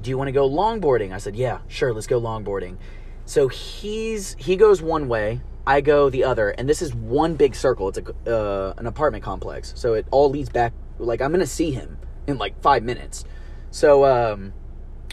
[0.00, 1.92] do you want to go longboarding?" I said, "Yeah, sure.
[1.92, 2.76] Let's go longboarding."
[3.24, 5.40] So he's he goes one way.
[5.66, 7.88] I go the other, and this is one big circle.
[7.88, 10.72] It's a uh, an apartment complex, so it all leads back.
[11.00, 11.98] Like I'm gonna see him
[12.28, 13.24] in like five minutes.
[13.72, 14.52] So um,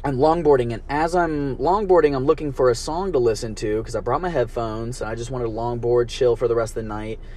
[0.08, 3.93] I'm longboarding, and as I'm longboarding, I'm looking for a song to listen to because
[3.93, 6.84] I brought my headphones and I just wanted to longboard, chill for the rest of
[6.84, 7.20] the night.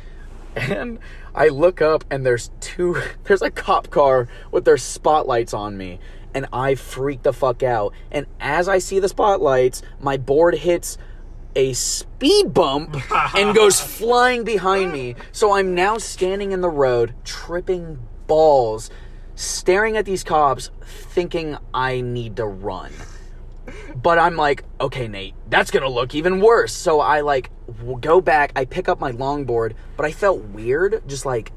[0.54, 1.00] And
[1.34, 5.98] I look up, and there's two, there's a cop car with their spotlights on me,
[6.32, 7.92] and I freak the fuck out.
[8.12, 10.96] And as I see the spotlights, my board hits
[11.56, 12.96] a speed bump
[13.34, 15.16] and goes flying behind me.
[15.32, 17.98] So I'm now standing in the road, tripping
[18.28, 18.90] balls,
[19.40, 22.92] staring at these cops, thinking I need to run.
[23.94, 26.72] But I'm like, okay, Nate, that's gonna look even worse.
[26.72, 27.50] So I like
[28.00, 31.52] go back, I pick up my longboard, but I felt weird just like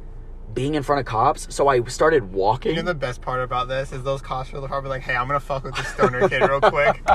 [0.53, 1.47] being in front of cops.
[1.53, 2.75] So I started walking.
[2.75, 5.27] You know the best part about this is those cops the car like, "Hey, I'm
[5.27, 7.01] gonna fuck with this stoner kid real quick,"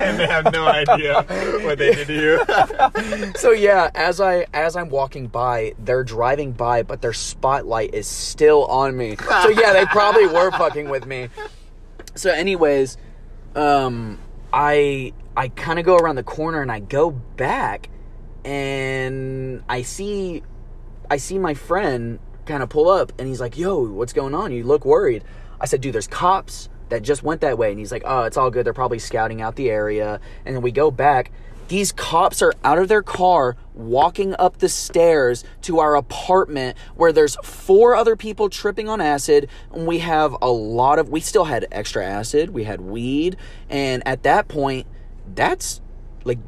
[0.00, 1.22] and they have no idea
[1.62, 3.32] what they did to you.
[3.36, 8.06] so yeah, as I as I'm walking by, they're driving by, but their spotlight is
[8.06, 9.16] still on me.
[9.16, 11.28] So yeah, they probably were fucking with me.
[12.14, 12.96] So anyways,
[13.54, 14.18] um
[14.52, 17.88] I I kind of go around the corner and I go back
[18.44, 20.42] and I see
[21.10, 22.18] I see my friend
[22.48, 24.52] kind of pull up and he's like, "Yo, what's going on?
[24.52, 25.22] You look worried."
[25.60, 28.36] I said, "Dude, there's cops that just went that way." And he's like, "Oh, it's
[28.36, 28.66] all good.
[28.66, 31.30] They're probably scouting out the area." And then we go back.
[31.68, 37.12] These cops are out of their car walking up the stairs to our apartment where
[37.12, 41.44] there's four other people tripping on acid and we have a lot of we still
[41.44, 43.36] had extra acid, we had weed,
[43.68, 44.86] and at that point
[45.34, 45.82] that's
[46.24, 46.38] like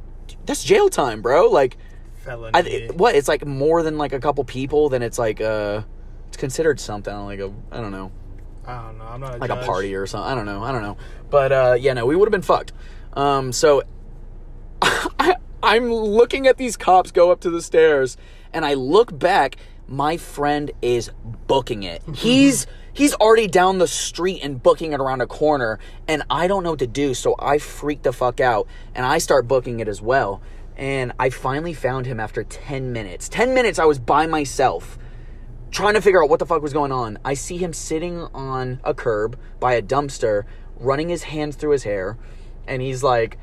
[0.47, 1.49] that's jail time, bro.
[1.49, 1.77] Like
[2.21, 2.51] Felony.
[2.55, 5.83] I, it- what it's like more than like a couple people then it's like uh
[6.29, 8.11] it's considered something like a i don't know.
[8.67, 9.05] I don't know.
[9.05, 10.97] I'm not a like a party or something i don't know i don't know.
[11.31, 12.73] But uh yeah no we would have been fucked.
[13.15, 13.83] Um so
[14.83, 18.17] I, i'm looking at these cops go up to the stairs
[18.53, 19.57] and i look back
[19.87, 21.11] my friend is
[21.49, 22.03] booking it.
[22.15, 26.65] He's he's already down the street and booking it around a corner and i don't
[26.65, 28.67] know what to do so i freak the fuck out
[28.97, 30.43] and i start booking it as well
[30.81, 34.99] and i finally found him after 10 minutes 10 minutes i was by myself
[35.71, 37.19] trying to figure out what the fuck was going on.
[37.25, 40.45] I see him sitting on a curb by a dumpster,
[40.77, 42.19] running his hands through his hair,
[42.67, 43.39] and he's like,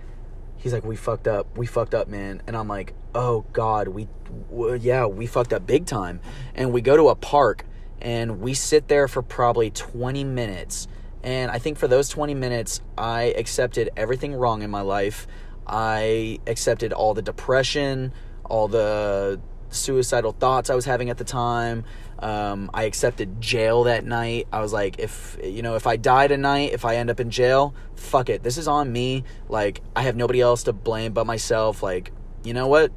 [0.58, 2.42] he's like, we fucked up, we fucked up, man.
[2.48, 4.08] And I'm like, oh god, we,
[4.50, 6.20] w- yeah, we fucked up big time.
[6.54, 7.66] And we go to a park,
[8.02, 10.88] and we sit there for probably 20 minutes.
[11.24, 15.28] And I think for those 20 minutes, I accepted everything wrong in my life.
[15.68, 18.14] I accepted all the depression,
[18.46, 19.40] all the
[19.70, 21.84] suicidal thoughts I was having at the time.
[22.20, 24.48] Um, I accepted jail that night.
[24.52, 27.30] I was like, if you know, if I die tonight, if I end up in
[27.30, 28.44] jail, fuck it.
[28.44, 29.24] This is on me.
[29.50, 31.84] Like, I have nobody else to blame but myself.
[31.84, 32.12] Like,
[32.44, 32.92] you know what?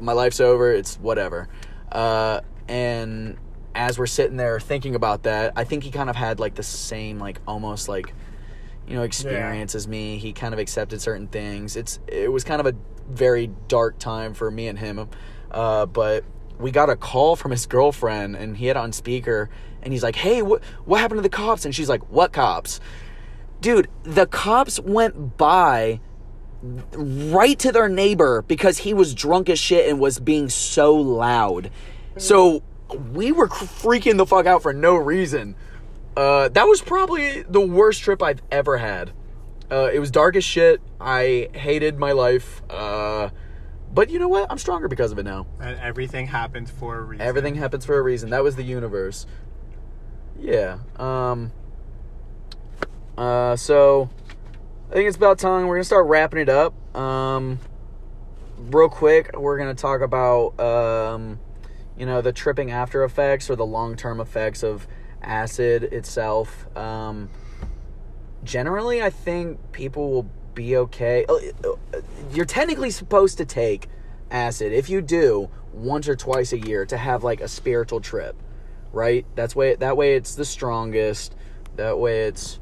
[0.00, 0.72] My life's over.
[0.72, 1.48] It's whatever.
[1.90, 3.38] Uh, and
[3.74, 6.62] as we're sitting there thinking about that, I think he kind of had like the
[6.62, 8.12] same, like almost like
[8.86, 10.18] you know experience as me.
[10.18, 11.76] He kind of accepted certain things.
[11.76, 12.74] It's it was kind of a
[13.08, 15.08] very dark time for me and him.
[15.50, 16.24] Uh, but
[16.58, 19.50] we got a call from his girlfriend, and he had on speaker,
[19.82, 22.80] and he's like, "Hey, what what happened to the cops?" And she's like, "What cops?"
[23.60, 26.00] Dude, the cops went by
[26.62, 31.70] right to their neighbor because he was drunk as shit and was being so loud.
[32.16, 32.62] So
[33.12, 35.56] we were freaking the fuck out for no reason.
[36.16, 39.12] Uh, that was probably the worst trip I've ever had.
[39.70, 40.80] Uh, it was dark as shit.
[41.00, 42.62] I hated my life.
[42.70, 43.30] Uh,
[43.92, 44.50] but you know what?
[44.50, 45.46] I'm stronger because of it now.
[45.60, 47.26] And everything happens for a reason.
[47.26, 48.30] Everything happens for a reason.
[48.30, 49.26] That was the universe.
[50.38, 50.78] Yeah.
[50.96, 51.52] Um.
[53.16, 53.56] Uh.
[53.56, 54.10] So,
[54.90, 56.74] I think it's about time we're gonna start wrapping it up.
[56.96, 57.58] Um.
[58.58, 61.38] Real quick, we're gonna talk about um,
[61.98, 64.86] you know, the tripping after effects or the long term effects of
[65.22, 66.66] acid itself.
[66.76, 67.30] Um.
[68.44, 71.24] Generally, I think people will be okay.
[71.28, 72.00] Uh, uh,
[72.32, 73.88] You're technically supposed to take
[74.30, 78.34] acid if you do once or twice a year to have like a spiritual trip,
[78.92, 79.26] right?
[79.34, 81.34] That's way that way it's the strongest.
[81.76, 82.58] That way it's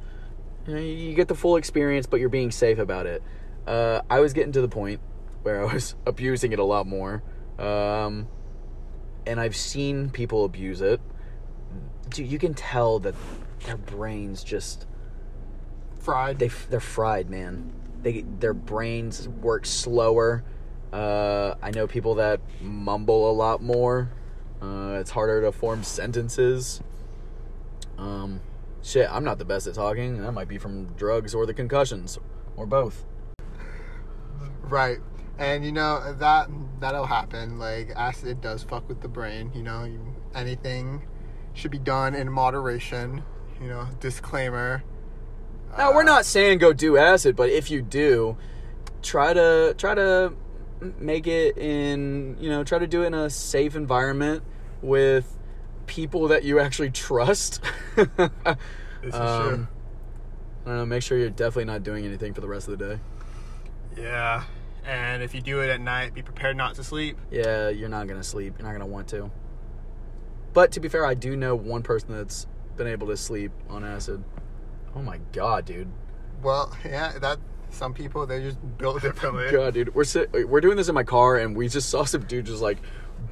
[0.66, 3.22] you, know, you get the full experience, but you're being safe about it.
[3.66, 5.00] Uh, I was getting to the point
[5.42, 7.22] where I was abusing it a lot more,
[7.58, 8.26] um,
[9.26, 11.00] and I've seen people abuse it.
[12.10, 13.14] Dude, you can tell that
[13.64, 14.86] their brains just
[15.98, 16.38] fried.
[16.38, 17.72] they they're fried, man.
[18.02, 20.44] They their brains work slower.
[20.92, 24.10] Uh, I know people that mumble a lot more.
[24.62, 26.80] Uh, it's harder to form sentences.
[27.98, 28.40] Um,
[28.82, 30.22] shit, I'm not the best at talking.
[30.22, 32.18] That might be from drugs or the concussions,
[32.56, 33.04] or both.
[34.62, 34.98] Right.
[35.38, 36.48] And you know that
[36.80, 37.58] that'll happen.
[37.58, 39.50] Like acid does fuck with the brain.
[39.54, 41.02] You know, you, anything
[41.54, 43.22] should be done in moderation.
[43.60, 44.82] You know, disclaimer.
[45.78, 48.36] Now we're Uh, not saying go do acid, but if you do,
[49.02, 50.34] try to try to
[50.98, 54.42] make it in you know try to do it in a safe environment
[54.82, 55.36] with
[55.86, 57.62] people that you actually trust.
[57.96, 58.08] This
[59.04, 59.68] is Um,
[60.64, 60.86] I don't know.
[60.86, 63.00] Make sure you're definitely not doing anything for the rest of the day.
[63.96, 64.44] Yeah.
[64.86, 67.16] And if you do it at night, be prepared not to sleep.
[67.30, 68.54] Yeah, you're not gonna sleep.
[68.58, 69.30] You're not gonna want to.
[70.54, 72.46] But to be fair, I do know one person that's
[72.76, 74.24] been able to sleep on acid.
[74.96, 75.90] Oh my god, dude.
[76.42, 77.38] Well, yeah, that
[77.70, 79.50] some people they just built differently.
[79.52, 82.22] God, dude, we're sit- we're doing this in my car, and we just saw some
[82.22, 82.78] dude just like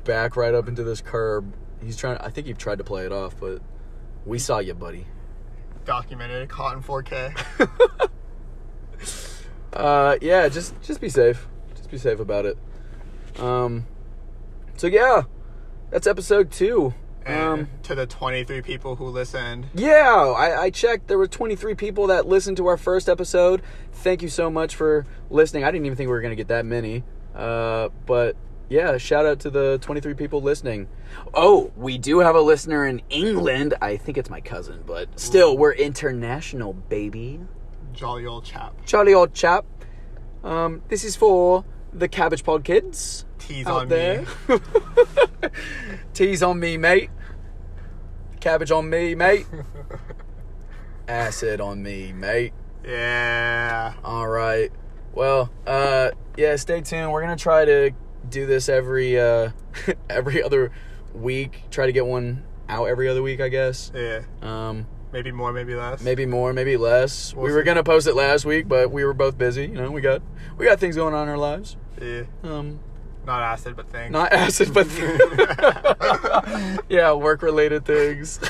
[0.05, 1.55] back right up into this curb.
[1.83, 2.19] He's trying.
[2.19, 3.63] I think he tried to play it off, but
[4.27, 5.07] we saw you, buddy.
[5.85, 8.09] Documented, caught in 4K.
[9.73, 11.49] Uh, yeah, just just be safe.
[11.75, 12.59] Just be safe about it.
[13.39, 13.87] Um,
[14.77, 15.23] so yeah,
[15.91, 16.93] that's episode two.
[17.27, 21.09] And Um, to the 23 people who listened, yeah, I, I checked.
[21.09, 23.63] There were 23 people that listened to our first episode.
[23.93, 25.65] Thank you so much for listening.
[25.65, 27.05] I didn't even think we were gonna get that many.
[27.35, 28.37] Uh, but
[28.69, 30.89] yeah, shout out to the 23 people listening.
[31.35, 33.75] Oh, we do have a listener in England.
[33.83, 37.41] I think it's my cousin, but still, we're international, baby.
[37.93, 38.75] jolly old chap.
[38.87, 39.65] Jolly old chap.
[40.43, 44.25] Um, this is for the Cabbage Pod kids Tease out on there.
[44.49, 44.59] me.
[46.15, 47.11] Tease on me, mate.
[48.41, 49.47] Cabbage on me, mate.
[51.09, 52.53] Acid on me, mate.
[52.85, 53.95] Yeah.
[54.05, 54.71] All right.
[55.15, 56.57] Well, uh, yeah.
[56.57, 57.13] Stay tuned.
[57.13, 57.91] We're gonna try to
[58.29, 59.51] do this every uh,
[60.11, 60.73] every other
[61.15, 61.65] week.
[61.71, 63.93] Try to get one out every other week, I guess.
[63.95, 64.23] Yeah.
[64.41, 66.03] Um, Maybe more, maybe less.
[66.03, 67.35] maybe more, maybe less.
[67.35, 67.67] We'll we were see.
[67.67, 69.63] gonna post it last week, but we were both busy.
[69.67, 70.23] You know, we got
[70.57, 71.77] we got things going on in our lives.
[72.01, 72.23] Yeah.
[72.43, 72.81] Um,
[73.27, 74.11] Not acid, but things.
[74.11, 74.87] not acid, but
[76.89, 78.41] yeah, work related things.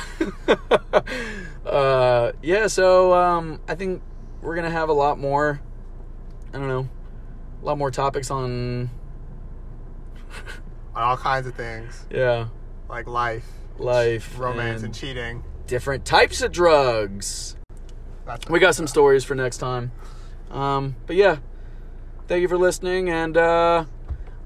[1.67, 4.03] uh, yeah, so um, I think
[4.41, 5.61] we're gonna have a lot more.
[6.55, 6.89] I don't know,
[7.61, 8.89] a lot more topics on.
[10.95, 12.49] on all kinds of things Yeah,
[12.89, 13.47] like life,
[13.79, 15.43] life, romance, and, and cheating.
[15.73, 17.57] Different types of drugs.
[18.51, 19.91] We got some stories for next time.
[20.51, 21.39] Um, but yeah,
[22.29, 23.87] thank you for listening, and uh,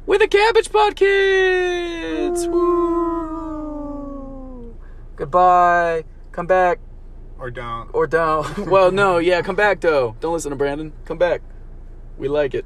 [0.07, 2.47] with the Cabbage Pod Kids.
[2.47, 2.62] Woo!
[5.16, 6.05] Goodbye.
[6.31, 6.79] Come back
[7.41, 7.93] or don't.
[7.93, 8.59] or don't.
[8.70, 10.14] well, no, yeah, come back though.
[10.20, 10.93] Don't listen to Brandon.
[11.07, 11.43] Come back.
[12.18, 12.64] We like it.